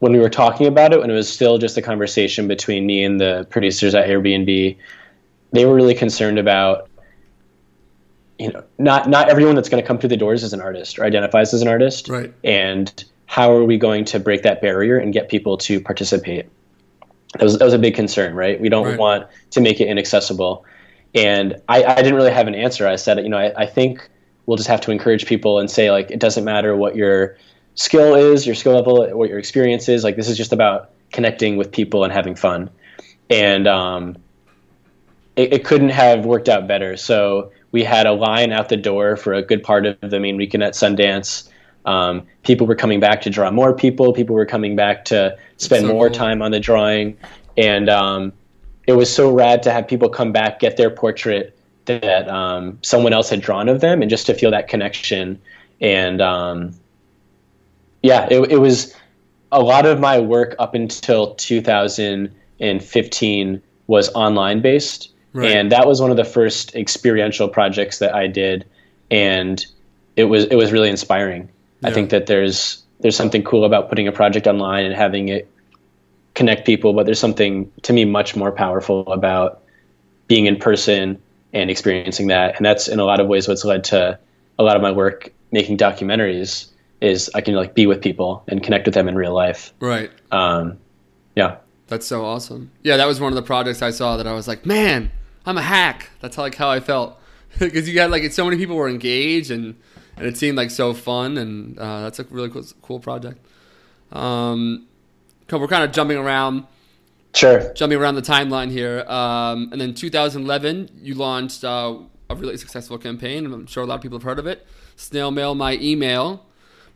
when 0.00 0.12
we 0.12 0.18
were 0.18 0.30
talking 0.30 0.66
about 0.66 0.92
it, 0.92 1.00
when 1.00 1.10
it 1.10 1.14
was 1.14 1.32
still 1.32 1.58
just 1.58 1.76
a 1.76 1.82
conversation 1.82 2.48
between 2.48 2.86
me 2.86 3.04
and 3.04 3.20
the 3.20 3.46
producers 3.50 3.94
at 3.94 4.08
Airbnb, 4.08 4.76
they 5.52 5.64
were 5.64 5.74
really 5.74 5.94
concerned 5.94 6.38
about 6.38 6.88
you 8.38 8.50
know 8.50 8.64
not 8.78 9.08
not 9.08 9.28
everyone 9.28 9.54
that's 9.54 9.68
going 9.68 9.82
to 9.82 9.86
come 9.86 9.98
through 9.98 10.08
the 10.08 10.16
doors 10.16 10.42
is 10.42 10.52
an 10.52 10.60
artist 10.60 10.98
or 10.98 11.04
identifies 11.04 11.54
as 11.54 11.62
an 11.62 11.68
artist, 11.68 12.08
right? 12.08 12.32
And 12.42 13.04
how 13.26 13.52
are 13.52 13.64
we 13.64 13.76
going 13.76 14.04
to 14.06 14.18
break 14.18 14.42
that 14.42 14.60
barrier 14.60 14.96
and 14.96 15.12
get 15.12 15.28
people 15.28 15.56
to 15.58 15.80
participate? 15.80 16.46
That 17.34 17.42
was 17.42 17.58
that 17.58 17.64
was 17.64 17.74
a 17.74 17.78
big 17.78 17.94
concern, 17.94 18.34
right? 18.34 18.58
We 18.58 18.70
don't 18.70 18.86
right. 18.86 18.98
want 18.98 19.26
to 19.50 19.60
make 19.60 19.80
it 19.80 19.88
inaccessible, 19.88 20.64
and 21.14 21.60
I, 21.68 21.84
I 21.84 21.96
didn't 21.96 22.14
really 22.14 22.32
have 22.32 22.48
an 22.48 22.54
answer. 22.54 22.88
I 22.88 22.96
said, 22.96 23.18
you 23.18 23.28
know, 23.28 23.38
I, 23.38 23.52
I 23.62 23.66
think 23.66 24.08
we'll 24.46 24.56
just 24.56 24.68
have 24.68 24.80
to 24.80 24.90
encourage 24.90 25.26
people 25.26 25.58
and 25.58 25.70
say 25.70 25.90
like 25.90 26.10
it 26.10 26.18
doesn't 26.18 26.44
matter 26.44 26.74
what 26.74 26.96
your 26.96 27.36
skill 27.80 28.14
is, 28.14 28.44
your 28.44 28.54
skill 28.54 28.74
level, 28.74 29.08
what 29.16 29.30
your 29.30 29.38
experience 29.38 29.88
is. 29.88 30.04
Like 30.04 30.16
this 30.16 30.28
is 30.28 30.36
just 30.36 30.52
about 30.52 30.90
connecting 31.12 31.56
with 31.56 31.72
people 31.72 32.04
and 32.04 32.12
having 32.12 32.34
fun. 32.34 32.68
And 33.30 33.66
um, 33.66 34.16
it, 35.34 35.54
it, 35.54 35.64
couldn't 35.64 35.88
have 35.88 36.26
worked 36.26 36.50
out 36.50 36.68
better. 36.68 36.98
So 36.98 37.52
we 37.72 37.82
had 37.82 38.06
a 38.06 38.12
line 38.12 38.52
out 38.52 38.68
the 38.68 38.76
door 38.76 39.16
for 39.16 39.32
a 39.32 39.40
good 39.40 39.62
part 39.62 39.86
of 39.86 39.98
the 40.02 40.20
main 40.20 40.36
weekend 40.36 40.62
at 40.62 40.74
Sundance. 40.74 41.48
Um, 41.86 42.26
people 42.42 42.66
were 42.66 42.74
coming 42.74 43.00
back 43.00 43.22
to 43.22 43.30
draw 43.30 43.50
more 43.50 43.74
people. 43.74 44.12
People 44.12 44.34
were 44.34 44.44
coming 44.44 44.76
back 44.76 45.06
to 45.06 45.38
spend 45.56 45.86
so 45.86 45.92
more 45.92 46.08
cool. 46.08 46.16
time 46.16 46.42
on 46.42 46.50
the 46.50 46.60
drawing. 46.60 47.16
And 47.56 47.88
um, 47.88 48.34
it 48.86 48.92
was 48.92 49.10
so 49.12 49.32
rad 49.32 49.62
to 49.62 49.72
have 49.72 49.88
people 49.88 50.10
come 50.10 50.32
back, 50.32 50.60
get 50.60 50.76
their 50.76 50.90
portrait 50.90 51.56
that 51.86 52.28
um, 52.28 52.78
someone 52.82 53.14
else 53.14 53.30
had 53.30 53.40
drawn 53.40 53.70
of 53.70 53.80
them, 53.80 54.02
and 54.02 54.10
just 54.10 54.26
to 54.26 54.34
feel 54.34 54.50
that 54.50 54.68
connection. 54.68 55.40
And 55.80 56.20
um, 56.20 56.74
yeah, 58.02 58.28
it, 58.30 58.52
it 58.52 58.58
was 58.58 58.94
a 59.52 59.60
lot 59.60 59.86
of 59.86 60.00
my 60.00 60.20
work 60.20 60.54
up 60.58 60.74
until 60.74 61.34
2015 61.34 63.62
was 63.86 64.08
online 64.10 64.60
based. 64.60 65.12
Right. 65.32 65.52
And 65.52 65.72
that 65.72 65.86
was 65.86 66.00
one 66.00 66.10
of 66.10 66.16
the 66.16 66.24
first 66.24 66.74
experiential 66.74 67.48
projects 67.48 67.98
that 67.98 68.14
I 68.14 68.26
did. 68.26 68.66
And 69.10 69.64
it 70.16 70.24
was, 70.24 70.44
it 70.46 70.56
was 70.56 70.72
really 70.72 70.88
inspiring. 70.88 71.48
Yeah. 71.82 71.88
I 71.88 71.92
think 71.92 72.10
that 72.10 72.26
there's, 72.26 72.82
there's 73.00 73.16
something 73.16 73.42
cool 73.42 73.64
about 73.64 73.88
putting 73.88 74.08
a 74.08 74.12
project 74.12 74.46
online 74.46 74.84
and 74.84 74.94
having 74.94 75.28
it 75.28 75.50
connect 76.34 76.66
people, 76.66 76.92
but 76.92 77.06
there's 77.06 77.18
something 77.18 77.70
to 77.82 77.92
me 77.92 78.04
much 78.04 78.36
more 78.36 78.52
powerful 78.52 79.10
about 79.12 79.62
being 80.26 80.46
in 80.46 80.56
person 80.56 81.20
and 81.52 81.70
experiencing 81.70 82.28
that. 82.28 82.56
And 82.56 82.64
that's 82.64 82.88
in 82.88 83.00
a 83.00 83.04
lot 83.04 83.20
of 83.20 83.26
ways 83.26 83.48
what's 83.48 83.64
led 83.64 83.84
to 83.84 84.18
a 84.58 84.62
lot 84.62 84.76
of 84.76 84.82
my 84.82 84.92
work 84.92 85.32
making 85.50 85.78
documentaries 85.78 86.68
is 87.00 87.30
I 87.34 87.40
can 87.40 87.54
like 87.54 87.74
be 87.74 87.86
with 87.86 88.02
people 88.02 88.44
and 88.48 88.62
connect 88.62 88.86
with 88.86 88.94
them 88.94 89.08
in 89.08 89.14
real 89.14 89.34
life. 89.34 89.72
Right. 89.80 90.10
Um, 90.30 90.78
yeah. 91.34 91.56
That's 91.86 92.06
so 92.06 92.24
awesome. 92.24 92.70
Yeah, 92.82 92.96
that 92.98 93.06
was 93.06 93.20
one 93.20 93.32
of 93.32 93.36
the 93.36 93.42
projects 93.42 93.82
I 93.82 93.90
saw 93.90 94.16
that 94.16 94.26
I 94.26 94.32
was 94.32 94.46
like, 94.46 94.64
man, 94.64 95.10
I'm 95.44 95.58
a 95.58 95.62
hack. 95.62 96.10
That's 96.20 96.36
how, 96.36 96.42
like 96.42 96.54
how 96.54 96.70
I 96.70 96.80
felt 96.80 97.18
because 97.58 97.88
you 97.88 97.94
got 97.94 98.10
like 98.10 98.30
so 98.32 98.44
many 98.44 98.56
people 98.56 98.76
were 98.76 98.88
engaged 98.88 99.50
and 99.50 99.76
and 100.16 100.26
it 100.26 100.36
seemed 100.36 100.56
like 100.56 100.70
so 100.70 100.92
fun 100.92 101.38
and 101.38 101.78
uh, 101.78 102.02
that's 102.02 102.18
a 102.18 102.24
really 102.24 102.50
cool, 102.50 102.64
cool 102.82 103.00
project. 103.00 103.44
Um, 104.12 104.86
we're 105.50 105.66
kind 105.66 105.82
of 105.82 105.92
jumping 105.92 106.18
around. 106.18 106.66
Sure. 107.34 107.72
Jumping 107.74 107.98
around 107.98 108.16
the 108.16 108.22
timeline 108.22 108.70
here. 108.70 109.04
Um, 109.08 109.70
and 109.72 109.80
then 109.80 109.94
2011, 109.94 110.90
you 111.00 111.14
launched 111.14 111.64
uh, 111.64 111.96
a 112.28 112.34
really 112.34 112.56
successful 112.56 112.98
campaign. 112.98 113.46
I'm 113.46 113.66
sure 113.66 113.82
a 113.82 113.86
lot 113.86 113.96
of 113.96 114.02
people 114.02 114.18
have 114.18 114.24
heard 114.24 114.38
of 114.38 114.46
it. 114.46 114.66
Snail 114.96 115.30
mail 115.30 115.54
my 115.54 115.74
email 115.76 116.44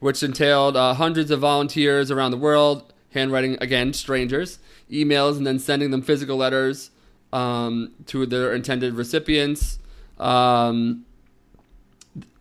which 0.05 0.23
entailed 0.23 0.77
uh, 0.77 0.93
hundreds 0.93 1.31
of 1.31 1.41
volunteers 1.41 2.11
around 2.11 2.31
the 2.31 2.37
world, 2.37 2.93
handwriting 3.15 3.57
again 3.63 3.91
strangers, 3.95 4.59
emails, 4.91 5.39
and 5.39 5.47
then 5.47 5.59
sending 5.59 5.91
them 5.91 6.03
physical 6.03 6.37
letters 6.37 6.91
um, 7.33 7.91
to 8.05 8.27
their 8.27 8.53
intended 8.53 8.93
recipients. 8.93 9.79
Um, 10.19 11.07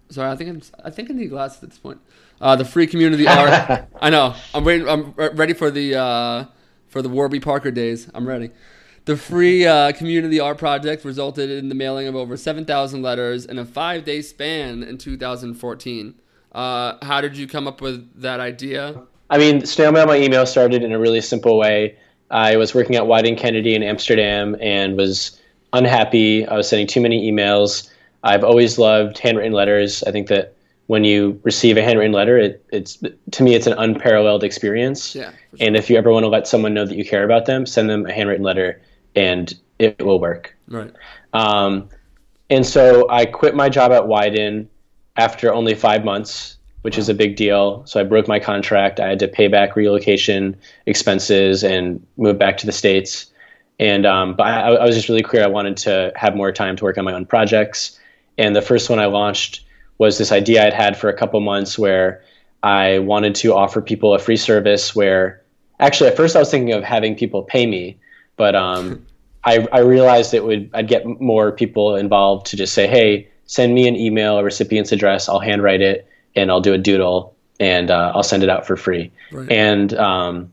sorry, 0.10 0.30
I 0.30 0.36
think 0.36 0.50
I'm, 0.50 0.62
I 0.84 0.90
think 0.90 1.10
I 1.10 1.14
need 1.14 1.30
glasses 1.30 1.64
at 1.64 1.70
this 1.70 1.80
point. 1.80 2.02
Uh, 2.42 2.58
the 2.58 2.66
free 2.66 2.86
community 2.86 3.26
art. 3.26 3.88
I 4.02 4.10
know. 4.10 4.36
I'm 4.54 4.66
waiting. 4.66 4.90
I'm 4.90 5.14
ready 5.14 5.54
for 5.54 5.72
the 5.72 5.96
uh, 5.96 6.46
for 6.90 7.02
the 7.02 7.08
Warby 7.08 7.40
Parker 7.40 7.72
days. 7.72 8.10
I'm 8.14 8.28
ready. 8.28 8.50
The 9.06 9.16
free 9.16 9.66
uh, 9.66 9.94
community 9.94 10.38
art 10.38 10.58
project 10.58 11.06
resulted 11.06 11.50
in 11.50 11.70
the 11.70 11.76
mailing 11.76 12.08
of 12.08 12.16
over 12.18 12.36
7,000 12.36 13.02
letters 13.02 13.46
in 13.46 13.58
a 13.58 13.64
five 13.64 14.04
day 14.04 14.22
span 14.22 14.84
in 14.84 14.98
2014. 14.98 16.16
Uh, 16.54 17.04
how 17.04 17.22
did 17.22 17.36
you 17.36 17.48
come 17.48 17.68
up 17.68 17.82
with 17.82 18.22
that 18.22 18.40
idea? 18.40 19.02
I 19.30 19.38
mean, 19.38 19.66
snail 19.66 19.92
mail 19.92 20.06
my 20.06 20.18
email 20.18 20.46
started 20.46 20.84
in 20.84 20.92
a 20.92 21.00
really 21.00 21.22
simple 21.22 21.58
way. 21.58 21.98
I 22.30 22.56
was 22.58 22.76
working 22.76 22.96
at 22.96 23.04
Wieden+Kennedy 23.04 23.76
in 23.76 23.84
Amsterdam 23.84 24.56
and 24.62 24.98
was 24.98 25.40
unhappy. 25.74 26.46
I 26.48 26.56
was 26.56 26.68
sending 26.68 26.88
too 26.88 27.02
many 27.02 27.32
emails. 27.32 27.90
I've 28.24 28.44
always 28.44 28.78
loved 28.78 29.18
handwritten 29.18 29.54
letters. 29.54 30.04
I 30.04 30.12
think 30.12 30.28
that 30.28 30.56
when 30.88 31.04
you 31.04 31.40
receive 31.44 31.78
a 31.78 31.82
handwritten 31.82 32.12
letter, 32.12 32.38
it, 32.38 32.66
it's 32.72 33.02
to 33.32 33.44
me 33.44 33.56
it's 33.56 33.68
an 33.68 33.74
unparalleled 33.74 34.44
experience. 34.44 35.16
Yeah. 35.16 35.32
Sure. 35.32 35.68
And 35.68 35.76
if 35.76 35.90
you 35.90 35.98
ever 35.98 36.12
want 36.12 36.24
to 36.24 36.30
let 36.30 36.48
someone 36.48 36.74
know 36.74 36.86
that 36.86 36.96
you 36.96 37.06
care 37.06 37.24
about 37.24 37.46
them, 37.46 37.66
send 37.66 37.90
them 37.90 38.06
a 38.06 38.14
handwritten 38.14 38.44
letter, 38.44 38.82
and 39.16 39.54
it 39.80 40.04
will 40.04 40.20
work. 40.20 40.56
Right. 40.68 40.92
Um, 41.34 41.90
and 42.50 42.66
so 42.66 43.10
I 43.10 43.26
quit 43.26 43.56
my 43.56 43.70
job 43.70 43.92
at 43.92 44.04
Wieden 44.04 44.68
after 45.16 45.54
only 45.54 45.76
five 45.76 46.04
months, 46.04 46.58
which 46.82 46.98
wow. 46.98 47.02
is 47.02 47.10
a 47.10 47.14
big 47.14 47.36
deal. 47.36 47.86
So 47.86 48.00
I 48.00 48.04
broke 48.04 48.28
my 48.28 48.40
contract. 48.40 49.00
I 49.00 49.10
had 49.10 49.20
to 49.20 49.28
pay 49.28 49.48
back 49.48 49.76
relocation 49.76 50.56
expenses 50.86 51.64
and 51.64 52.06
move 52.18 52.38
back 52.38 52.58
to 52.58 52.66
the 52.66 52.72
states. 52.72 53.28
And 53.80 54.06
um, 54.06 54.36
but 54.36 54.48
I, 54.48 54.76
I 54.76 54.86
was 54.86 54.96
just 54.96 55.10
really 55.10 55.24
clear 55.24 55.44
I 55.44 55.48
wanted 55.48 55.78
to 55.78 56.12
have 56.16 56.36
more 56.36 56.52
time 56.52 56.76
to 56.78 56.84
work 56.84 56.98
on 56.98 57.06
my 57.06 57.14
own 57.14 57.26
projects. 57.26 58.00
And 58.38 58.56
the 58.56 58.62
first 58.62 58.90
one 58.90 59.00
I 59.00 59.06
launched 59.06 59.66
was 59.98 60.18
this 60.18 60.32
idea 60.32 60.66
I'd 60.66 60.74
had 60.74 60.98
for 60.98 61.10
a 61.10 61.14
couple 61.14 61.40
months 61.40 61.78
where 61.78 62.24
I 62.64 63.00
wanted 63.00 63.36
to 63.36 63.54
offer 63.54 63.82
people 63.82 64.14
a 64.14 64.20
free 64.20 64.38
service 64.38 64.96
where 64.96 65.42
actually 65.80 66.10
at 66.10 66.18
first 66.18 66.36
I 66.36 66.40
was 66.40 66.50
thinking 66.50 66.74
of 66.74 66.84
having 66.84 67.16
people 67.16 67.44
pay 67.44 67.66
me, 67.66 67.98
but 68.36 68.56
um, 68.56 69.06
I, 69.44 69.68
I 69.74 69.80
realized 69.80 70.34
it 70.34 70.46
would 70.46 70.70
I'd 70.74 70.88
get 70.88 71.06
more 71.20 71.52
people 71.52 71.96
involved 71.96 72.46
to 72.48 72.58
just 72.58 72.74
say, 72.74 72.88
hey, 72.88 73.28
send 73.54 73.76
me 73.76 73.88
an 73.88 73.96
email, 73.96 74.40
a 74.40 74.44
recipient's 74.44 74.92
address. 74.92 75.30
I'll 75.30 75.40
handwrite 75.40 75.80
it 75.82 76.08
and 76.36 76.50
I'll 76.50 76.60
do 76.60 76.74
a 76.74 76.78
doodle 76.80 77.36
and 77.60 77.92
uh, 77.92 78.12
I'll 78.16 78.24
send 78.24 78.42
it 78.42 78.50
out 78.50 78.66
for 78.66 78.76
free. 78.76 79.12
Right. 79.32 79.52
And 79.52 79.94
um, 79.94 80.52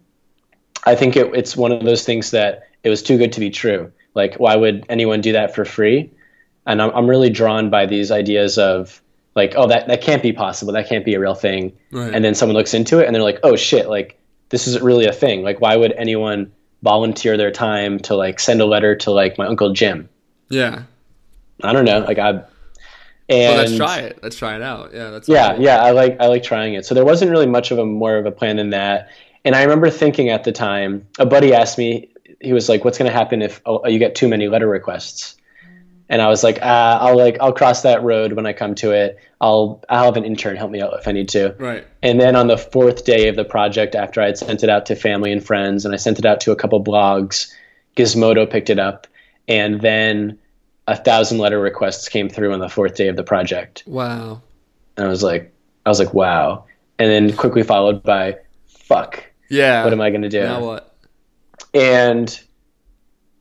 I 0.84 0.94
think 0.94 1.16
it, 1.16 1.34
it's 1.34 1.56
one 1.56 1.72
of 1.72 1.82
those 1.82 2.04
things 2.04 2.30
that 2.32 2.68
it 2.84 2.90
was 2.90 3.02
too 3.02 3.16
good 3.16 3.32
to 3.32 3.40
be 3.40 3.48
true. 3.48 3.90
Like, 4.12 4.34
why 4.34 4.54
would 4.54 4.84
anyone 4.90 5.22
do 5.22 5.32
that 5.32 5.54
for 5.54 5.64
free? 5.64 6.10
And 6.66 6.82
I'm, 6.82 6.90
I'm 6.90 7.08
really 7.08 7.30
drawn 7.30 7.70
by 7.70 7.86
these 7.86 8.10
ideas 8.10 8.58
of 8.58 9.00
like, 9.34 9.54
oh, 9.56 9.66
that, 9.68 9.88
that 9.88 10.02
can't 10.02 10.22
be 10.22 10.34
possible. 10.34 10.74
That 10.74 10.86
can't 10.86 11.06
be 11.06 11.14
a 11.14 11.20
real 11.20 11.34
thing. 11.34 11.72
Right. 11.92 12.14
And 12.14 12.22
then 12.22 12.34
someone 12.34 12.54
looks 12.54 12.74
into 12.74 12.98
it 12.98 13.06
and 13.06 13.14
they're 13.14 13.22
like, 13.22 13.40
oh 13.44 13.56
shit, 13.56 13.88
like 13.88 14.20
this 14.50 14.66
isn't 14.68 14.84
really 14.84 15.06
a 15.06 15.12
thing. 15.12 15.42
Like, 15.42 15.58
why 15.62 15.74
would 15.74 15.92
anyone 15.92 16.52
volunteer 16.82 17.38
their 17.38 17.50
time 17.50 17.98
to 18.00 18.14
like 18.14 18.38
send 18.40 18.60
a 18.60 18.66
letter 18.66 18.94
to 18.96 19.10
like 19.10 19.38
my 19.38 19.46
uncle 19.46 19.72
Jim? 19.72 20.06
Yeah. 20.50 20.82
I 21.62 21.72
don't 21.72 21.86
know. 21.86 22.00
Like 22.00 22.18
I, 22.18 22.42
and 23.30 23.54
well, 23.54 23.64
let's 23.64 23.76
try 23.76 23.98
it. 23.98 24.18
Let's 24.22 24.36
try 24.36 24.56
it 24.56 24.62
out. 24.62 24.92
Yeah, 24.92 25.10
that's 25.10 25.28
yeah, 25.28 25.56
yeah. 25.56 25.82
I 25.82 25.92
like 25.92 26.16
I 26.18 26.26
like 26.26 26.42
trying 26.42 26.74
it. 26.74 26.84
So 26.84 26.96
there 26.96 27.04
wasn't 27.04 27.30
really 27.30 27.46
much 27.46 27.70
of 27.70 27.78
a 27.78 27.86
more 27.86 28.16
of 28.16 28.26
a 28.26 28.32
plan 28.32 28.56
than 28.56 28.70
that. 28.70 29.08
And 29.44 29.54
I 29.54 29.62
remember 29.62 29.88
thinking 29.88 30.28
at 30.30 30.42
the 30.44 30.52
time, 30.52 31.06
a 31.18 31.24
buddy 31.24 31.54
asked 31.54 31.78
me, 31.78 32.10
he 32.40 32.52
was 32.52 32.68
like, 32.68 32.84
"What's 32.84 32.98
going 32.98 33.10
to 33.10 33.16
happen 33.16 33.40
if 33.40 33.62
oh, 33.66 33.86
you 33.86 34.00
get 34.00 34.16
too 34.16 34.26
many 34.26 34.48
letter 34.48 34.68
requests?" 34.68 35.36
And 36.08 36.20
I 36.20 36.26
was 36.26 36.42
like, 36.42 36.60
uh, 36.60 36.98
"I'll 37.00 37.16
like 37.16 37.36
I'll 37.40 37.52
cross 37.52 37.82
that 37.82 38.02
road 38.02 38.32
when 38.32 38.46
I 38.46 38.52
come 38.52 38.74
to 38.76 38.90
it. 38.90 39.16
I'll 39.40 39.80
I'll 39.88 40.06
have 40.06 40.16
an 40.16 40.24
intern 40.24 40.56
help 40.56 40.72
me 40.72 40.82
out 40.82 40.92
if 40.98 41.06
I 41.06 41.12
need 41.12 41.28
to." 41.28 41.54
Right. 41.56 41.86
And 42.02 42.20
then 42.20 42.34
on 42.34 42.48
the 42.48 42.58
fourth 42.58 43.04
day 43.04 43.28
of 43.28 43.36
the 43.36 43.44
project, 43.44 43.94
after 43.94 44.20
I 44.20 44.26
had 44.26 44.38
sent 44.38 44.64
it 44.64 44.68
out 44.68 44.86
to 44.86 44.96
family 44.96 45.30
and 45.30 45.44
friends, 45.44 45.84
and 45.84 45.94
I 45.94 45.98
sent 45.98 46.18
it 46.18 46.26
out 46.26 46.40
to 46.40 46.50
a 46.50 46.56
couple 46.56 46.82
blogs, 46.82 47.54
Gizmodo 47.96 48.50
picked 48.50 48.70
it 48.70 48.80
up, 48.80 49.06
and 49.46 49.82
then 49.82 50.36
a 50.86 50.96
thousand 50.96 51.38
letter 51.38 51.60
requests 51.60 52.08
came 52.08 52.28
through 52.28 52.52
on 52.52 52.60
the 52.60 52.68
fourth 52.68 52.94
day 52.96 53.08
of 53.08 53.16
the 53.16 53.24
project. 53.24 53.84
Wow. 53.86 54.42
And 54.96 55.06
I 55.06 55.08
was 55.08 55.22
like, 55.22 55.52
I 55.86 55.88
was 55.88 55.98
like, 55.98 56.14
wow. 56.14 56.64
And 56.98 57.10
then 57.10 57.36
quickly 57.36 57.62
followed 57.62 58.02
by, 58.02 58.36
fuck. 58.66 59.24
Yeah. 59.48 59.84
What 59.84 59.92
am 59.92 60.00
I 60.00 60.10
going 60.10 60.22
to 60.22 60.28
do? 60.28 60.42
Now 60.42 60.64
what? 60.64 60.94
And 61.72 62.40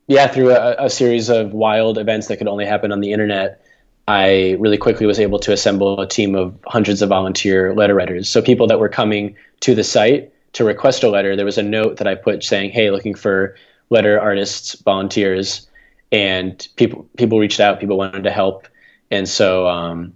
yeah, 0.08 0.28
through 0.28 0.52
a, 0.52 0.86
a, 0.86 0.90
series 0.90 1.30
of 1.30 1.54
wild 1.54 1.98
events 1.98 2.28
that 2.28 2.38
could 2.38 2.48
only 2.48 2.66
happen 2.66 2.92
on 2.92 3.00
the 3.00 3.12
internet, 3.12 3.64
I 4.08 4.58
really 4.60 4.78
quickly 4.78 5.06
was 5.06 5.20
able 5.20 5.40
to 5.40 5.54
assemble 5.54 6.00
a 6.02 6.08
team 6.08 6.36
of 6.36 6.58
hundreds 6.66 7.02
of 7.02 7.10
volunteer 7.10 7.76
letter 7.76 7.94
writers. 7.94 8.28
So 8.28 8.42
people 8.42 8.66
that 8.68 8.80
were 8.80 8.90
coming 8.90 9.36
to 9.62 9.76
the 9.76 9.84
site 9.84 10.34
to 10.54 10.64
request 10.64 11.04
a 11.04 11.10
letter, 11.10 11.36
there 11.36 11.46
was 11.46 11.60
a 11.60 11.64
note 11.64 11.98
that 11.98 12.08
I 12.08 12.16
put 12.16 12.44
saying, 12.44 12.72
"Hey, 12.72 12.90
looking 12.90 13.14
for 13.14 13.56
letter 13.92 14.20
artists, 14.20 14.74
volunteers," 14.82 15.68
and 16.12 16.68
people 16.76 17.08
people 17.18 17.40
reached 17.40 17.60
out. 17.60 17.80
People 17.80 17.98
wanted 17.98 18.24
to 18.24 18.32
help, 18.32 18.68
and 19.12 19.28
so 19.28 19.68
um, 19.68 20.14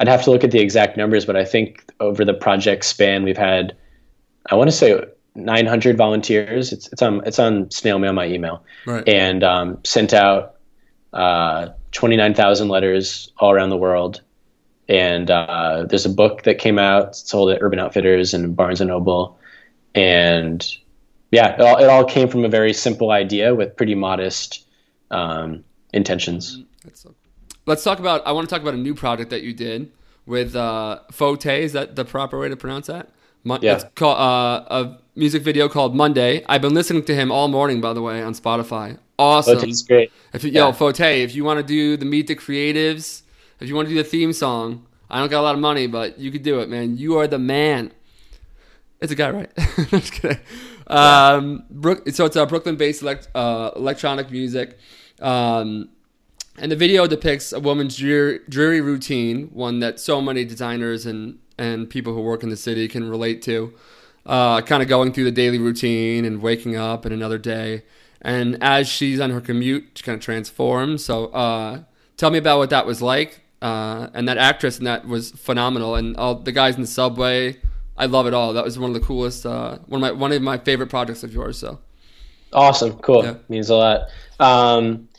I'd 0.00 0.08
have 0.08 0.22
to 0.24 0.30
look 0.30 0.44
at 0.44 0.50
the 0.50 0.60
exact 0.60 0.96
numbers, 0.96 1.24
but 1.26 1.36
I 1.36 1.44
think 1.44 1.84
over 2.00 2.24
the 2.24 2.34
project 2.34 2.84
span, 2.84 3.22
we've 3.22 3.36
had, 3.36 3.76
I 4.50 4.54
want 4.54 4.70
to 4.70 4.76
say 4.76 4.98
900 5.34 5.96
volunteers. 5.96 6.72
It's 6.72 6.90
it's 6.92 7.02
on 7.02 7.22
it's 7.26 7.38
on 7.38 7.70
snail 7.70 7.98
mail 7.98 8.12
my 8.12 8.26
email, 8.26 8.64
right. 8.86 9.06
and 9.08 9.44
um, 9.44 9.78
sent 9.84 10.14
out 10.14 10.56
uh, 11.12 11.68
29,000 11.92 12.68
letters 12.68 13.32
all 13.38 13.50
around 13.50 13.70
the 13.70 13.76
world. 13.76 14.22
And 14.88 15.30
uh, 15.30 15.86
there's 15.88 16.06
a 16.06 16.10
book 16.10 16.42
that 16.42 16.58
came 16.58 16.78
out 16.78 17.14
sold 17.14 17.50
at 17.50 17.62
Urban 17.62 17.78
Outfitters 17.78 18.34
and 18.34 18.56
Barnes 18.56 18.80
and 18.80 18.88
Noble, 18.88 19.38
and 19.94 20.66
yeah, 21.30 21.54
it 21.54 21.60
all, 21.60 21.76
it 21.78 21.88
all 21.88 22.04
came 22.04 22.28
from 22.28 22.44
a 22.44 22.48
very 22.48 22.72
simple 22.72 23.10
idea 23.12 23.54
with 23.54 23.76
pretty 23.76 23.94
modest 23.94 24.66
um, 25.10 25.64
intentions. 25.92 26.62
So 26.94 27.14
Let's 27.66 27.84
talk 27.84 27.98
about. 27.98 28.26
I 28.26 28.32
want 28.32 28.48
to 28.48 28.54
talk 28.54 28.62
about 28.62 28.74
a 28.74 28.78
new 28.78 28.94
project 28.94 29.30
that 29.30 29.42
you 29.42 29.52
did 29.52 29.92
with 30.26 30.56
uh, 30.56 31.00
Photay. 31.12 31.60
Is 31.60 31.72
that 31.72 31.96
the 31.96 32.04
proper 32.04 32.38
way 32.38 32.48
to 32.48 32.56
pronounce 32.56 32.86
that? 32.86 33.10
Mo- 33.44 33.58
yeah. 33.60 33.76
It's 33.76 33.84
called 33.94 34.18
uh, 34.18 34.64
a 34.70 34.98
music 35.14 35.42
video 35.42 35.68
called 35.68 35.94
Monday. 35.94 36.44
I've 36.48 36.62
been 36.62 36.74
listening 36.74 37.04
to 37.04 37.14
him 37.14 37.30
all 37.30 37.48
morning, 37.48 37.80
by 37.80 37.92
the 37.92 38.02
way, 38.02 38.22
on 38.22 38.34
Spotify. 38.34 38.98
Awesome. 39.18 39.58
Photay's 39.58 39.82
great. 39.82 40.10
If 40.32 40.44
you, 40.44 40.50
yeah. 40.50 40.66
Yo, 40.66 40.72
Photay, 40.72 41.22
if 41.22 41.34
you 41.34 41.44
want 41.44 41.58
to 41.58 41.62
do 41.62 41.96
the 41.96 42.06
Meet 42.06 42.26
the 42.28 42.36
Creatives, 42.36 43.22
if 43.60 43.68
you 43.68 43.74
want 43.74 43.88
to 43.88 43.94
do 43.94 44.02
the 44.02 44.08
theme 44.08 44.32
song, 44.32 44.86
I 45.10 45.18
don't 45.18 45.30
got 45.30 45.40
a 45.40 45.42
lot 45.42 45.54
of 45.54 45.60
money, 45.60 45.86
but 45.86 46.18
you 46.18 46.30
could 46.30 46.42
do 46.42 46.60
it, 46.60 46.68
man. 46.68 46.96
You 46.96 47.18
are 47.18 47.26
the 47.26 47.38
man. 47.38 47.92
It's 49.00 49.12
a 49.12 49.14
guy, 49.14 49.30
right? 49.30 49.50
just 49.90 50.12
kidding. 50.12 50.38
Um, 50.86 51.64
Brook, 51.70 52.08
so 52.10 52.24
it's 52.24 52.36
a 52.36 52.46
Brooklyn-based 52.46 53.02
elect, 53.02 53.28
uh, 53.34 53.70
electronic 53.76 54.30
music. 54.30 54.78
Um, 55.20 55.90
and 56.58 56.70
the 56.70 56.76
video 56.76 57.06
depicts 57.06 57.52
a 57.52 57.60
woman's 57.60 57.96
dreary, 57.96 58.40
dreary 58.48 58.80
routine, 58.80 59.48
one 59.52 59.80
that 59.80 59.98
so 60.00 60.20
many 60.20 60.44
designers 60.44 61.06
and, 61.06 61.38
and 61.58 61.88
people 61.88 62.14
who 62.14 62.20
work 62.20 62.42
in 62.42 62.50
the 62.50 62.56
city 62.56 62.88
can 62.88 63.08
relate 63.08 63.42
to. 63.42 63.72
Uh, 64.26 64.60
kind 64.60 64.82
of 64.82 64.88
going 64.88 65.12
through 65.12 65.24
the 65.24 65.32
daily 65.32 65.58
routine 65.58 66.24
and 66.24 66.42
waking 66.42 66.76
up 66.76 67.06
in 67.06 67.12
another 67.12 67.38
day. 67.38 67.82
And 68.20 68.62
as 68.62 68.86
she's 68.86 69.18
on 69.18 69.30
her 69.30 69.40
commute, 69.40 69.92
she 69.94 70.02
kind 70.02 70.16
of 70.16 70.22
transforms. 70.22 71.04
So 71.04 71.26
uh, 71.26 71.82
tell 72.18 72.30
me 72.30 72.38
about 72.38 72.58
what 72.58 72.70
that 72.70 72.86
was 72.86 73.00
like. 73.00 73.40
Uh, 73.62 74.08
and 74.14 74.26
that 74.26 74.38
actress 74.38 74.78
and 74.78 74.86
that 74.86 75.06
was 75.06 75.30
phenomenal. 75.32 75.94
And 75.94 76.16
all 76.16 76.34
the 76.34 76.52
guys 76.52 76.76
in 76.76 76.80
the 76.80 76.86
subway, 76.86 77.60
I 77.96 78.06
love 78.06 78.26
it 78.26 78.32
all. 78.32 78.54
That 78.54 78.64
was 78.64 78.78
one 78.78 78.90
of 78.90 78.94
the 78.94 79.06
coolest, 79.06 79.44
uh, 79.44 79.78
one 79.86 80.02
of 80.02 80.08
my 80.08 80.12
one 80.12 80.32
of 80.32 80.40
my 80.40 80.56
favorite 80.56 80.88
projects 80.88 81.22
of 81.22 81.34
yours. 81.34 81.58
So 81.58 81.78
awesome, 82.54 82.94
cool, 83.00 83.22
yeah. 83.22 83.34
means 83.50 83.68
a 83.68 83.76
lot. 83.76 84.08
Um, 84.38 85.09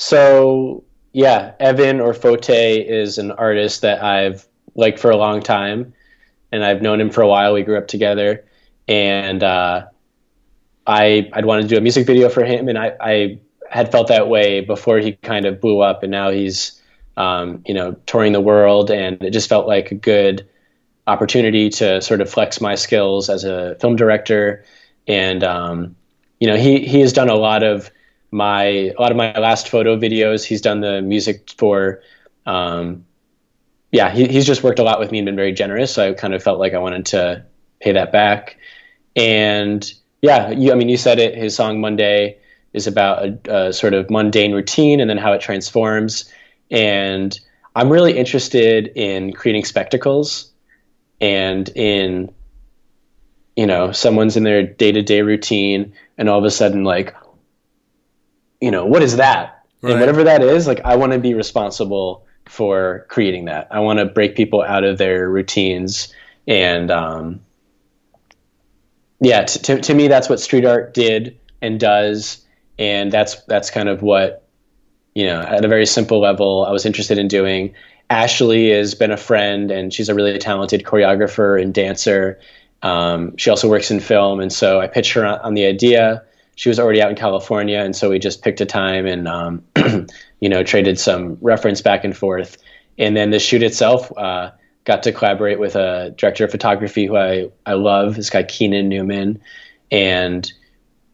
so 0.00 0.82
yeah, 1.12 1.52
Evan 1.60 2.00
or 2.00 2.14
Photay 2.14 2.88
is 2.88 3.18
an 3.18 3.32
artist 3.32 3.82
that 3.82 4.02
I've 4.02 4.46
liked 4.74 4.98
for 4.98 5.10
a 5.10 5.16
long 5.16 5.42
time, 5.42 5.92
and 6.50 6.64
I've 6.64 6.80
known 6.80 7.02
him 7.02 7.10
for 7.10 7.20
a 7.20 7.28
while. 7.28 7.52
We 7.52 7.62
grew 7.62 7.76
up 7.76 7.86
together, 7.86 8.42
and 8.88 9.42
uh, 9.42 9.84
I 10.86 11.28
I'd 11.34 11.44
wanted 11.44 11.62
to 11.64 11.68
do 11.68 11.76
a 11.76 11.82
music 11.82 12.06
video 12.06 12.30
for 12.30 12.42
him, 12.42 12.66
and 12.68 12.78
I, 12.78 12.96
I 12.98 13.38
had 13.68 13.92
felt 13.92 14.08
that 14.08 14.28
way 14.28 14.62
before 14.62 15.00
he 15.00 15.12
kind 15.16 15.44
of 15.44 15.60
blew 15.60 15.80
up, 15.80 16.02
and 16.02 16.10
now 16.10 16.30
he's 16.30 16.80
um, 17.18 17.62
you 17.66 17.74
know 17.74 17.92
touring 18.06 18.32
the 18.32 18.40
world, 18.40 18.90
and 18.90 19.22
it 19.22 19.32
just 19.32 19.50
felt 19.50 19.66
like 19.66 19.90
a 19.90 19.96
good 19.96 20.48
opportunity 21.06 21.68
to 21.68 22.00
sort 22.00 22.22
of 22.22 22.30
flex 22.30 22.58
my 22.58 22.74
skills 22.74 23.28
as 23.28 23.44
a 23.44 23.76
film 23.80 23.96
director, 23.96 24.64
and 25.06 25.44
um, 25.44 25.94
you 26.38 26.46
know 26.46 26.56
he 26.56 26.86
he 26.86 27.00
has 27.00 27.12
done 27.12 27.28
a 27.28 27.36
lot 27.36 27.62
of 27.62 27.90
my 28.30 28.64
a 28.64 29.00
lot 29.00 29.10
of 29.10 29.16
my 29.16 29.36
last 29.38 29.68
photo 29.68 29.96
videos. 29.96 30.44
He's 30.44 30.60
done 30.60 30.80
the 30.80 31.02
music 31.02 31.50
for. 31.56 32.02
Um, 32.46 33.04
yeah, 33.92 34.10
he, 34.10 34.28
he's 34.28 34.46
just 34.46 34.62
worked 34.62 34.78
a 34.78 34.84
lot 34.84 35.00
with 35.00 35.10
me 35.10 35.18
and 35.18 35.26
been 35.26 35.36
very 35.36 35.52
generous. 35.52 35.92
So 35.92 36.10
I 36.10 36.12
kind 36.12 36.32
of 36.32 36.42
felt 36.42 36.60
like 36.60 36.74
I 36.74 36.78
wanted 36.78 37.06
to 37.06 37.44
pay 37.80 37.92
that 37.92 38.12
back. 38.12 38.56
And 39.16 39.92
yeah, 40.22 40.50
you, 40.50 40.70
I 40.70 40.76
mean, 40.76 40.88
you 40.88 40.96
said 40.96 41.18
it. 41.18 41.36
His 41.36 41.56
song 41.56 41.80
Monday 41.80 42.38
is 42.72 42.86
about 42.86 43.24
a, 43.24 43.66
a 43.66 43.72
sort 43.72 43.94
of 43.94 44.08
mundane 44.08 44.52
routine 44.52 45.00
and 45.00 45.10
then 45.10 45.18
how 45.18 45.32
it 45.32 45.40
transforms. 45.40 46.32
And 46.70 47.38
I'm 47.74 47.90
really 47.90 48.16
interested 48.16 48.92
in 48.94 49.32
creating 49.32 49.64
spectacles 49.64 50.50
and 51.20 51.68
in 51.74 52.32
you 53.56 53.66
know 53.66 53.92
someone's 53.92 54.36
in 54.36 54.44
their 54.44 54.62
day-to-day 54.62 55.22
routine 55.22 55.92
and 56.16 56.28
all 56.28 56.38
of 56.38 56.44
a 56.44 56.50
sudden 56.50 56.84
like 56.84 57.14
you 58.60 58.70
know, 58.70 58.84
what 58.84 59.02
is 59.02 59.16
that? 59.16 59.64
Right. 59.82 59.92
And 59.92 60.00
whatever 60.00 60.24
that 60.24 60.42
is, 60.42 60.66
like 60.66 60.80
I 60.84 60.96
want 60.96 61.12
to 61.12 61.18
be 61.18 61.34
responsible 61.34 62.26
for 62.46 63.06
creating 63.08 63.46
that. 63.46 63.68
I 63.70 63.80
want 63.80 63.98
to 63.98 64.04
break 64.04 64.36
people 64.36 64.62
out 64.62 64.84
of 64.84 64.98
their 64.98 65.30
routines 65.30 66.12
and 66.46 66.90
um, 66.90 67.40
yeah, 69.20 69.44
t- 69.44 69.60
to, 69.60 69.80
to 69.80 69.94
me, 69.94 70.08
that's 70.08 70.28
what 70.28 70.40
street 70.40 70.64
art 70.64 70.94
did 70.94 71.38
and 71.62 71.78
does. 71.78 72.44
And 72.78 73.12
that's, 73.12 73.36
that's 73.44 73.70
kind 73.70 73.88
of 73.88 74.02
what, 74.02 74.48
you 75.14 75.26
know, 75.26 75.40
at 75.40 75.64
a 75.64 75.68
very 75.68 75.86
simple 75.86 76.20
level, 76.20 76.64
I 76.66 76.72
was 76.72 76.86
interested 76.86 77.18
in 77.18 77.28
doing. 77.28 77.74
Ashley 78.08 78.70
has 78.70 78.94
been 78.94 79.10
a 79.10 79.16
friend 79.16 79.70
and 79.70 79.92
she's 79.92 80.08
a 80.08 80.14
really 80.14 80.36
talented 80.38 80.84
choreographer 80.84 81.60
and 81.60 81.72
dancer. 81.72 82.40
Um, 82.82 83.36
she 83.36 83.50
also 83.50 83.68
works 83.68 83.90
in 83.90 84.00
film. 84.00 84.40
And 84.40 84.52
so 84.52 84.80
I 84.80 84.86
pitched 84.86 85.12
her 85.12 85.24
on, 85.24 85.38
on 85.40 85.54
the 85.54 85.66
idea 85.66 86.24
she 86.56 86.68
was 86.68 86.78
already 86.78 87.00
out 87.00 87.10
in 87.10 87.16
California, 87.16 87.78
and 87.78 87.94
so 87.94 88.10
we 88.10 88.18
just 88.18 88.42
picked 88.42 88.60
a 88.60 88.66
time 88.66 89.06
and 89.06 89.26
um, 89.28 89.64
you 90.40 90.48
know 90.48 90.62
traded 90.62 90.98
some 90.98 91.38
reference 91.40 91.80
back 91.80 92.04
and 92.04 92.16
forth. 92.16 92.58
And 92.98 93.16
then 93.16 93.30
the 93.30 93.38
shoot 93.38 93.62
itself 93.62 94.12
uh, 94.18 94.50
got 94.84 95.02
to 95.04 95.12
collaborate 95.12 95.58
with 95.58 95.74
a 95.74 96.14
director 96.16 96.44
of 96.44 96.50
photography 96.50 97.06
who 97.06 97.16
I 97.16 97.50
I 97.64 97.74
love, 97.74 98.16
this 98.16 98.30
guy 98.30 98.42
Keenan 98.42 98.88
Newman, 98.88 99.40
and 99.90 100.52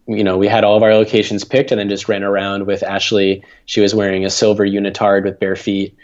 you 0.08 0.24
know 0.24 0.36
we 0.38 0.48
had 0.48 0.64
all 0.64 0.76
of 0.76 0.82
our 0.82 0.94
locations 0.94 1.44
picked, 1.44 1.70
and 1.70 1.78
then 1.78 1.88
just 1.88 2.08
ran 2.08 2.24
around 2.24 2.66
with 2.66 2.82
Ashley. 2.82 3.44
She 3.66 3.80
was 3.80 3.94
wearing 3.94 4.24
a 4.24 4.30
silver 4.30 4.66
unitard 4.66 5.24
with 5.24 5.38
bare 5.38 5.56
feet. 5.56 5.96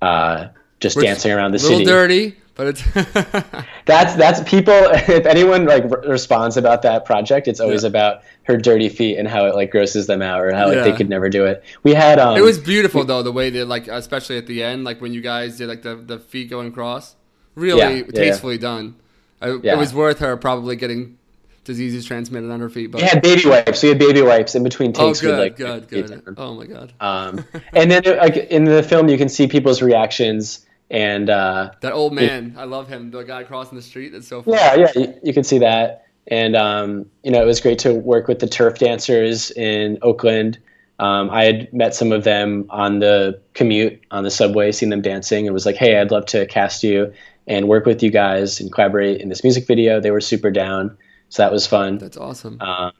Uh, 0.00 0.48
just 0.80 1.00
dancing 1.00 1.32
around 1.32 1.52
the 1.52 1.58
city. 1.58 1.76
Little 1.76 1.92
dirty, 1.92 2.36
but 2.54 2.68
it's 2.68 2.82
that's 3.84 4.14
that's 4.14 4.48
people. 4.48 4.74
If 5.14 5.26
anyone 5.26 5.66
like 5.66 5.84
re- 5.84 6.08
responds 6.08 6.56
about 6.56 6.82
that 6.82 7.04
project, 7.04 7.48
it's 7.48 7.60
always 7.60 7.82
yeah. 7.82 7.88
about 7.88 8.22
her 8.44 8.56
dirty 8.56 8.88
feet 8.88 9.18
and 9.18 9.28
how 9.28 9.46
it 9.46 9.54
like 9.54 9.70
grosses 9.70 10.06
them 10.06 10.22
out, 10.22 10.40
or 10.40 10.52
how 10.54 10.66
like, 10.66 10.76
yeah. 10.76 10.82
they 10.84 10.92
could 10.92 11.08
never 11.08 11.28
do 11.28 11.44
it. 11.44 11.62
We 11.82 11.94
had 11.94 12.18
um, 12.18 12.36
it 12.36 12.42
was 12.42 12.58
beautiful 12.58 13.02
we, 13.02 13.06
though 13.06 13.22
the 13.22 13.32
way 13.32 13.50
they 13.50 13.64
like, 13.64 13.88
especially 13.88 14.38
at 14.38 14.46
the 14.46 14.62
end, 14.62 14.84
like 14.84 15.00
when 15.00 15.12
you 15.12 15.20
guys 15.20 15.58
did 15.58 15.68
like 15.68 15.82
the 15.82 15.96
the 15.96 16.18
feet 16.18 16.50
going 16.50 16.68
across, 16.68 17.16
really 17.54 17.98
yeah, 17.98 18.02
tastefully 18.04 18.58
done. 18.58 18.96
I, 19.40 19.50
it 19.50 19.76
was 19.76 19.92
worth 19.92 20.20
her 20.20 20.36
probably 20.36 20.76
getting 20.76 21.18
diseases 21.64 22.04
transmitted 22.04 22.50
on 22.50 22.60
her 22.60 22.68
feet. 22.68 22.90
But 22.90 23.00
we 23.00 23.06
had 23.06 23.22
baby 23.22 23.48
wipes. 23.48 23.82
We 23.82 23.88
had 23.90 23.98
baby 23.98 24.22
wipes 24.22 24.54
in 24.54 24.62
between 24.62 24.92
oh, 24.96 25.08
takes. 25.08 25.22
Oh, 25.22 25.26
good, 25.26 25.38
like, 25.38 25.56
good, 25.56 25.88
good. 25.88 26.34
Oh 26.36 26.54
my 26.54 26.66
god. 26.66 26.92
Um, 27.00 27.44
and 27.72 27.90
then 27.90 28.02
like 28.18 28.36
in 28.36 28.64
the 28.64 28.82
film, 28.82 29.08
you 29.08 29.18
can 29.18 29.28
see 29.28 29.46
people's 29.46 29.82
reactions 29.82 30.64
and 30.90 31.30
uh, 31.30 31.70
that 31.80 31.92
old 31.92 32.12
man, 32.12 32.54
it, 32.56 32.60
I 32.60 32.64
love 32.64 32.88
him. 32.88 33.10
The 33.10 33.22
guy 33.22 33.44
crossing 33.44 33.76
the 33.76 33.82
street. 33.82 34.10
That's 34.10 34.28
so 34.28 34.42
funny. 34.42 34.56
Yeah, 34.56 34.74
yeah, 34.74 34.92
you, 34.94 35.14
you 35.24 35.34
can 35.34 35.44
see 35.44 35.58
that. 35.58 36.06
And 36.26 36.56
um, 36.56 37.06
you 37.22 37.30
know, 37.30 37.42
it 37.42 37.46
was 37.46 37.60
great 37.60 37.78
to 37.80 37.94
work 37.94 38.28
with 38.28 38.38
the 38.38 38.46
turf 38.46 38.78
dancers 38.78 39.50
in 39.52 39.98
Oakland. 40.02 40.58
Um, 40.98 41.28
I 41.30 41.44
had 41.44 41.72
met 41.72 41.94
some 41.94 42.12
of 42.12 42.24
them 42.24 42.66
on 42.70 43.00
the 43.00 43.40
commute 43.54 44.00
on 44.10 44.24
the 44.24 44.30
subway, 44.30 44.72
seen 44.72 44.90
them 44.90 45.02
dancing, 45.02 45.46
and 45.46 45.52
was 45.52 45.66
like, 45.66 45.76
"Hey, 45.76 45.98
I'd 45.98 46.10
love 46.10 46.26
to 46.26 46.46
cast 46.46 46.82
you 46.82 47.12
and 47.46 47.68
work 47.68 47.84
with 47.84 48.02
you 48.02 48.10
guys 48.10 48.60
and 48.60 48.72
collaborate 48.72 49.20
in 49.20 49.28
this 49.28 49.42
music 49.42 49.66
video." 49.66 50.00
They 50.00 50.12
were 50.12 50.20
super 50.20 50.50
down, 50.50 50.96
so 51.28 51.42
that 51.42 51.52
was 51.52 51.66
fun. 51.66 51.98
That's 51.98 52.16
awesome. 52.16 52.60
Um, 52.60 52.92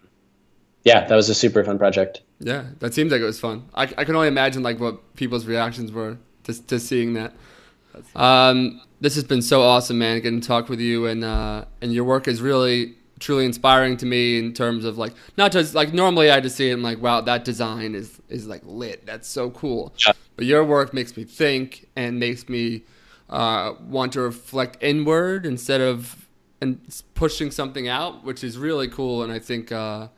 yeah, 0.85 1.07
that 1.07 1.15
was 1.15 1.29
a 1.31 1.35
super 1.35 1.65
fun 1.65 1.79
project. 1.79 2.21
Yeah, 2.41 2.65
that 2.81 2.93
seems 2.93 3.11
like 3.11 3.21
it 3.21 3.25
was 3.25 3.41
fun. 3.41 3.69
I, 3.75 3.85
I 3.97 4.05
can 4.05 4.15
only 4.17 4.29
imagine 4.29 4.63
like 4.63 4.81
what 4.81 5.15
people's 5.15 5.47
reactions 5.47 5.93
were 5.93 6.19
to, 6.45 6.67
to 6.67 6.79
seeing 6.79 7.15
that. 7.15 7.33
Um, 8.15 8.81
this 9.01 9.15
has 9.15 9.25
been 9.25 9.43
so 9.43 9.63
awesome, 9.63 9.99
man. 9.99 10.21
Getting 10.21 10.41
to 10.41 10.47
talk 10.47 10.69
with 10.69 10.81
you, 10.81 11.07
and 11.07 11.25
uh, 11.25 11.65
and 11.81 11.93
your 11.93 12.05
work 12.05 12.29
is 12.29 12.41
really 12.41 12.95
truly 13.21 13.45
inspiring 13.45 13.97
to 13.97 14.07
me 14.07 14.39
in 14.39 14.53
terms 14.53 14.85
of 14.85 14.99
like 14.99 15.15
not 15.37 15.53
just 15.53 15.75
like 15.75 15.95
normally 15.95 16.31
I 16.31 16.41
just 16.41 16.57
see 16.57 16.69
it 16.69 16.73
and 16.73 16.83
like 16.83 17.01
wow 17.01 17.21
that 17.23 17.45
design 17.45 17.95
is 17.95 18.21
is 18.29 18.47
like 18.47 18.63
lit. 18.65 19.07
That's 19.07 19.29
so 19.29 19.51
cool. 19.51 19.95
Yeah. 20.07 20.13
But 20.37 20.47
your 20.47 20.65
work 20.65 20.93
makes 20.93 21.17
me 21.17 21.25
think 21.25 21.89
and 21.95 22.19
makes 22.19 22.49
me 22.49 22.83
uh, 23.31 23.75
want 23.81 24.13
to 24.15 24.21
reflect 24.21 24.83
inward 24.83 25.47
instead 25.47 25.81
of 25.81 26.29
and 26.61 26.81
pushing 27.15 27.51
something 27.51 27.89
out, 27.89 28.25
which 28.25 28.43
is 28.43 28.59
really 28.59 28.89
cool. 28.89 29.23
And 29.23 29.33
I 29.33 29.39
think 29.39 29.71
uh, 29.71 30.09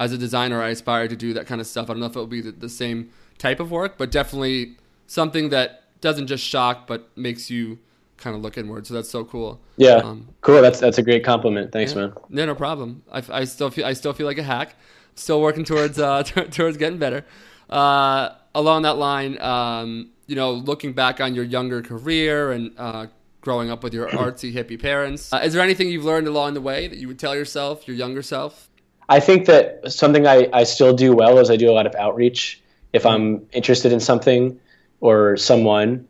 as 0.00 0.12
a 0.12 0.18
designer, 0.18 0.62
I 0.62 0.70
aspire 0.70 1.06
to 1.08 1.16
do 1.16 1.32
that 1.34 1.46
kind 1.46 1.60
of 1.60 1.66
stuff. 1.66 1.88
I 1.88 1.92
don't 1.92 2.00
know 2.00 2.06
if 2.06 2.12
it'll 2.12 2.26
be 2.26 2.40
the, 2.40 2.52
the 2.52 2.68
same 2.68 3.10
type 3.38 3.60
of 3.60 3.70
work, 3.70 3.98
but 3.98 4.10
definitely 4.10 4.76
something 5.06 5.50
that 5.50 5.81
doesn't 6.02 6.26
just 6.26 6.44
shock 6.44 6.86
but 6.86 7.08
makes 7.16 7.50
you 7.50 7.78
kind 8.18 8.36
of 8.36 8.42
look 8.42 8.58
inward. 8.58 8.86
So 8.86 8.94
that's 8.94 9.10
so 9.10 9.24
cool. 9.24 9.60
Yeah, 9.76 9.96
Um, 9.96 10.28
cool. 10.42 10.60
That's 10.60 10.78
that's 10.78 10.98
a 10.98 11.02
great 11.02 11.24
compliment. 11.24 11.72
Thanks, 11.72 11.94
yeah. 11.94 12.00
man. 12.00 12.12
No, 12.28 12.46
no 12.46 12.54
problem. 12.54 13.02
I, 13.10 13.22
I 13.30 13.44
still 13.44 13.70
feel 13.70 13.86
I 13.86 13.94
still 13.94 14.12
feel 14.12 14.26
like 14.26 14.38
a 14.38 14.42
hack. 14.42 14.76
Still 15.14 15.40
working 15.40 15.64
towards 15.64 15.98
uh, 15.98 16.22
t- 16.26 16.44
towards 16.44 16.76
getting 16.76 16.98
better. 16.98 17.24
Uh, 17.70 18.30
along 18.54 18.82
that 18.82 18.98
line, 18.98 19.40
um, 19.40 20.10
you 20.26 20.36
know, 20.36 20.52
looking 20.52 20.92
back 20.92 21.20
on 21.20 21.34
your 21.34 21.44
younger 21.44 21.80
career 21.82 22.52
and 22.52 22.72
uh, 22.76 23.06
growing 23.40 23.70
up 23.70 23.82
with 23.82 23.94
your 23.94 24.08
artsy 24.24 24.52
hippie 24.52 24.80
parents, 24.80 25.32
uh, 25.32 25.40
is 25.42 25.52
there 25.54 25.62
anything 25.62 25.88
you've 25.88 26.04
learned 26.04 26.26
along 26.26 26.54
the 26.54 26.60
way 26.60 26.86
that 26.88 26.98
you 26.98 27.08
would 27.08 27.18
tell 27.18 27.34
yourself, 27.34 27.88
your 27.88 27.96
younger 27.96 28.22
self? 28.22 28.68
I 29.08 29.20
think 29.20 29.46
that 29.46 29.90
something 29.92 30.26
I, 30.26 30.48
I 30.52 30.64
still 30.64 30.94
do 30.94 31.14
well 31.14 31.38
is 31.38 31.50
I 31.50 31.56
do 31.56 31.70
a 31.70 31.74
lot 31.74 31.86
of 31.86 31.94
outreach. 31.96 32.60
If 32.92 33.04
I'm 33.06 33.46
interested 33.52 33.90
in 33.92 34.00
something 34.00 34.58
or 35.02 35.36
someone, 35.36 36.08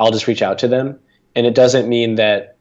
I'll 0.00 0.10
just 0.10 0.26
reach 0.26 0.42
out 0.42 0.58
to 0.58 0.68
them. 0.68 0.98
And 1.36 1.46
it 1.46 1.54
doesn't 1.54 1.88
mean 1.88 2.16
that 2.16 2.56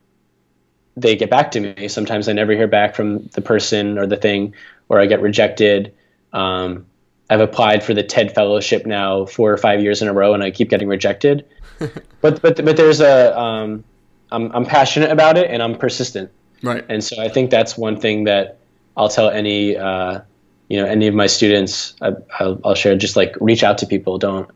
they 0.95 1.15
get 1.15 1.31
back 1.31 1.49
to 1.51 1.59
me. 1.59 1.87
Sometimes 1.87 2.29
I 2.29 2.33
never 2.33 2.51
hear 2.51 2.67
back 2.67 2.93
from 2.93 3.25
the 3.29 3.41
person 3.41 3.97
or 3.97 4.05
the 4.05 4.17
thing, 4.17 4.53
or 4.89 4.99
I 4.99 5.07
get 5.07 5.21
rejected. 5.21 5.93
Um, 6.33 6.85
I've 7.29 7.39
applied 7.39 7.83
for 7.83 7.93
the 7.93 8.03
TED 8.03 8.35
Fellowship 8.35 8.85
now 8.85 9.25
four 9.25 9.51
or 9.51 9.57
five 9.57 9.81
years 9.81 10.01
in 10.01 10.07
a 10.07 10.13
row, 10.13 10.33
and 10.33 10.43
I 10.43 10.51
keep 10.51 10.69
getting 10.69 10.89
rejected. 10.89 11.45
but 12.21 12.41
but 12.41 12.63
but 12.63 12.75
there's 12.75 12.99
a 12.99 13.39
um, 13.39 13.83
I'm 14.31 14.51
I'm 14.51 14.65
passionate 14.65 15.11
about 15.11 15.37
it, 15.37 15.49
and 15.49 15.63
I'm 15.63 15.75
persistent. 15.75 16.29
Right. 16.61 16.83
And 16.89 17.01
so 17.01 17.21
I 17.21 17.29
think 17.29 17.51
that's 17.51 17.77
one 17.77 17.99
thing 17.99 18.25
that 18.25 18.57
I'll 18.97 19.07
tell 19.07 19.29
any, 19.29 19.77
uh, 19.77 20.19
you 20.67 20.77
know, 20.81 20.85
any 20.85 21.07
of 21.07 21.15
my 21.15 21.27
students. 21.27 21.95
I, 22.01 22.11
I'll, 22.37 22.59
I'll 22.65 22.75
share 22.75 22.97
just 22.97 23.15
like 23.15 23.33
reach 23.39 23.63
out 23.63 23.77
to 23.77 23.85
people. 23.85 24.17
Don't. 24.17 24.49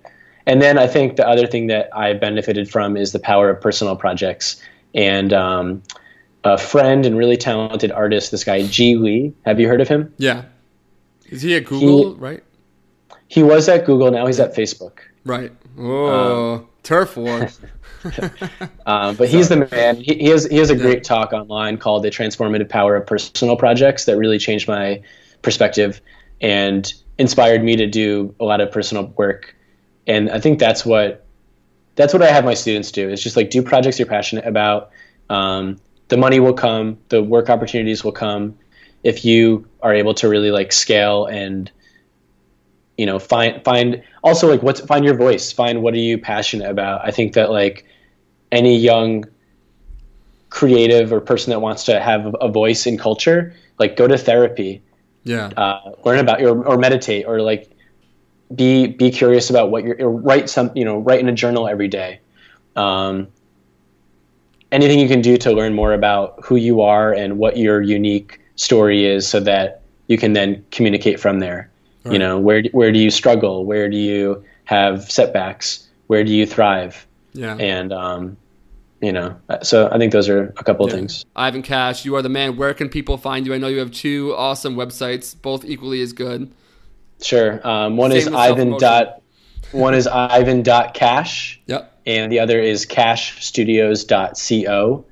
And 0.45 0.61
then 0.61 0.77
I 0.77 0.87
think 0.87 1.15
the 1.15 1.27
other 1.27 1.47
thing 1.47 1.67
that 1.67 1.89
I 1.95 2.13
benefited 2.13 2.69
from 2.69 2.97
is 2.97 3.11
the 3.11 3.19
power 3.19 3.49
of 3.49 3.61
personal 3.61 3.95
projects. 3.95 4.61
And 4.93 5.33
um, 5.33 5.83
a 6.43 6.57
friend 6.57 7.05
and 7.05 7.17
really 7.17 7.37
talented 7.37 7.91
artist, 7.91 8.31
this 8.31 8.43
guy 8.43 8.63
Ji 8.63 8.95
Lee. 8.95 9.33
Have 9.45 9.59
you 9.59 9.67
heard 9.67 9.81
of 9.81 9.87
him? 9.87 10.13
Yeah. 10.17 10.43
Is 11.29 11.41
he 11.41 11.55
at 11.55 11.65
Google? 11.65 12.15
right. 12.15 12.43
He 13.27 13.41
was 13.41 13.67
at 13.67 13.85
Google. 13.85 14.11
Now 14.11 14.27
he's 14.27 14.39
at 14.39 14.55
Facebook. 14.55 14.99
Right. 15.25 15.51
Oh, 15.79 16.67
turf 16.83 17.17
war. 17.17 17.49
Um, 18.85 19.15
but 19.15 19.29
he's 19.29 19.49
the 19.49 19.67
man. 19.71 19.95
He, 19.95 20.15
he 20.15 20.27
has 20.27 20.45
he 20.45 20.57
has 20.57 20.69
a 20.69 20.75
great 20.75 21.03
talk 21.03 21.33
online 21.33 21.77
called 21.77 22.03
"The 22.03 22.11
Transformative 22.11 22.69
Power 22.69 22.95
of 22.95 23.07
Personal 23.07 23.55
Projects" 23.55 24.05
that 24.05 24.17
really 24.17 24.37
changed 24.37 24.67
my 24.67 25.01
perspective 25.41 26.01
and 26.41 26.93
inspired 27.17 27.63
me 27.63 27.75
to 27.77 27.87
do 27.87 28.35
a 28.39 28.45
lot 28.45 28.61
of 28.61 28.71
personal 28.71 29.07
work. 29.17 29.55
And 30.07 30.29
I 30.29 30.39
think 30.39 30.59
that's 30.59 30.85
what 30.85 31.25
that's 31.95 32.13
what 32.13 32.21
I 32.23 32.29
have 32.29 32.43
my 32.45 32.53
students 32.53 32.91
do. 32.91 33.09
Is 33.09 33.21
just 33.21 33.35
like 33.35 33.49
do 33.49 33.61
projects 33.61 33.99
you're 33.99 34.07
passionate 34.07 34.45
about. 34.45 34.91
Um, 35.29 35.77
the 36.09 36.17
money 36.17 36.39
will 36.39 36.53
come. 36.53 36.97
The 37.09 37.23
work 37.23 37.49
opportunities 37.49 38.03
will 38.03 38.11
come 38.11 38.57
if 39.03 39.25
you 39.25 39.67
are 39.81 39.93
able 39.93 40.13
to 40.15 40.29
really 40.29 40.51
like 40.51 40.71
scale 40.71 41.25
and 41.25 41.69
you 42.97 43.05
know 43.05 43.19
find 43.19 43.63
find 43.63 44.03
also 44.23 44.49
like 44.49 44.63
what's 44.63 44.79
find 44.81 45.03
your 45.03 45.15
voice 45.17 45.51
find 45.51 45.81
what 45.81 45.93
are 45.93 45.97
you 45.99 46.17
passionate 46.17 46.69
about 46.69 47.01
i 47.03 47.11
think 47.11 47.33
that 47.33 47.49
like 47.49 47.85
any 48.51 48.77
young 48.77 49.25
creative 50.49 51.11
or 51.11 51.19
person 51.19 51.49
that 51.49 51.59
wants 51.59 51.83
to 51.85 51.99
have 51.99 52.35
a 52.39 52.47
voice 52.47 52.85
in 52.85 52.97
culture 52.97 53.53
like 53.79 53.95
go 53.95 54.07
to 54.07 54.17
therapy 54.17 54.81
Yeah. 55.23 55.47
uh, 55.57 55.93
learn 56.05 56.19
about 56.19 56.39
your 56.39 56.63
or 56.63 56.77
meditate 56.77 57.25
or 57.25 57.41
like 57.41 57.69
be 58.55 58.87
be 58.87 59.09
curious 59.09 59.49
about 59.49 59.71
what 59.71 59.83
you're 59.83 59.95
or 59.99 60.11
write 60.11 60.49
some 60.49 60.71
you 60.75 60.85
know 60.85 60.99
write 60.99 61.19
in 61.19 61.29
a 61.29 61.33
journal 61.33 61.67
every 61.67 61.87
day 61.87 62.19
um, 62.75 63.27
anything 64.71 64.99
you 64.99 65.07
can 65.07 65.21
do 65.21 65.37
to 65.37 65.51
learn 65.51 65.73
more 65.73 65.93
about 65.93 66.43
who 66.43 66.55
you 66.55 66.81
are 66.81 67.13
and 67.13 67.37
what 67.37 67.57
your 67.57 67.81
unique 67.81 68.39
story 68.55 69.05
is 69.05 69.27
so 69.27 69.39
that 69.39 69.81
you 70.07 70.17
can 70.17 70.33
then 70.33 70.63
communicate 70.71 71.19
from 71.19 71.39
there 71.39 71.69
you 72.11 72.19
know 72.19 72.37
where 72.37 72.61
where 72.73 72.91
do 72.91 72.99
you 72.99 73.09
struggle 73.09 73.65
where 73.65 73.89
do 73.89 73.95
you 73.95 74.43
have 74.65 75.09
setbacks 75.09 75.87
where 76.07 76.23
do 76.23 76.33
you 76.33 76.45
thrive 76.45 77.07
Yeah. 77.33 77.55
and 77.55 77.93
um, 77.93 78.35
you 79.01 79.13
know 79.13 79.37
so 79.61 79.89
i 79.89 79.97
think 79.97 80.11
those 80.11 80.27
are 80.27 80.53
a 80.57 80.63
couple 80.63 80.85
of 80.85 80.91
things 80.91 81.25
Ivan 81.35 81.61
Cash, 81.61 82.03
you 82.03 82.15
are 82.15 82.21
the 82.21 82.29
man. 82.29 82.57
Where 82.57 82.73
can 82.73 82.89
people 82.89 83.17
find 83.17 83.47
you? 83.47 83.53
I 83.53 83.57
know 83.57 83.67
you 83.67 83.79
have 83.79 83.91
two 83.91 84.35
awesome 84.35 84.75
websites, 84.75 85.33
both 85.41 85.65
equally 85.65 86.01
as 86.01 86.13
good. 86.13 86.51
Sure 87.23 87.65
um, 87.67 87.97
one 87.97 88.11
is 88.11 88.27
ivan 88.27 88.77
dot 88.77 89.21
one 89.71 89.93
is 89.93 90.07
ivan 90.07 90.61
dot 90.63 90.93
cash 90.93 91.59
Yep. 91.67 91.91
and 92.05 92.31
the 92.31 92.39
other 92.39 92.59
is 92.59 92.85
cashstudios.co 92.85 95.05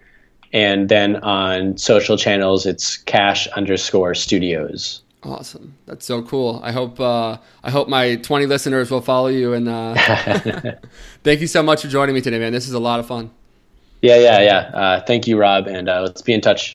and 0.54 0.90
then 0.90 1.16
on 1.18 1.78
social 1.78 2.18
channels 2.18 2.66
it's 2.66 2.98
cash 2.98 3.48
underscore 3.48 4.14
studios 4.16 5.02
Awesome. 5.24 5.76
That's 5.86 6.04
so 6.04 6.24
cool. 6.24 6.60
I 6.64 6.72
hope 6.72 7.00
uh, 7.00 7.38
I 7.64 7.70
hope 7.70 7.88
my 7.88 8.16
20 8.16 8.48
listeners 8.48 8.90
will 8.90 9.02
follow 9.02 9.28
you. 9.28 9.54
And 9.54 9.70
uh, 9.70 9.94
thank 11.24 11.42
you 11.42 11.46
so 11.48 11.62
much 11.62 11.84
for 11.84 11.90
joining 11.90 12.16
me 12.16 12.22
today, 12.22 12.40
man. 12.40 12.52
This 12.52 12.66
is 12.68 12.74
a 12.74 12.80
lot 12.80 13.00
of 13.00 13.06
fun. 13.06 13.30
yeah 14.02 14.16
yeah 14.18 14.40
yeah 14.42 14.58
uh, 14.74 15.02
thank 15.06 15.28
you 15.28 15.38
rob 15.38 15.68
and 15.68 15.88
uh, 15.90 16.02
let's 16.02 16.24
be 16.24 16.34
in 16.34 16.42
touch 16.42 16.74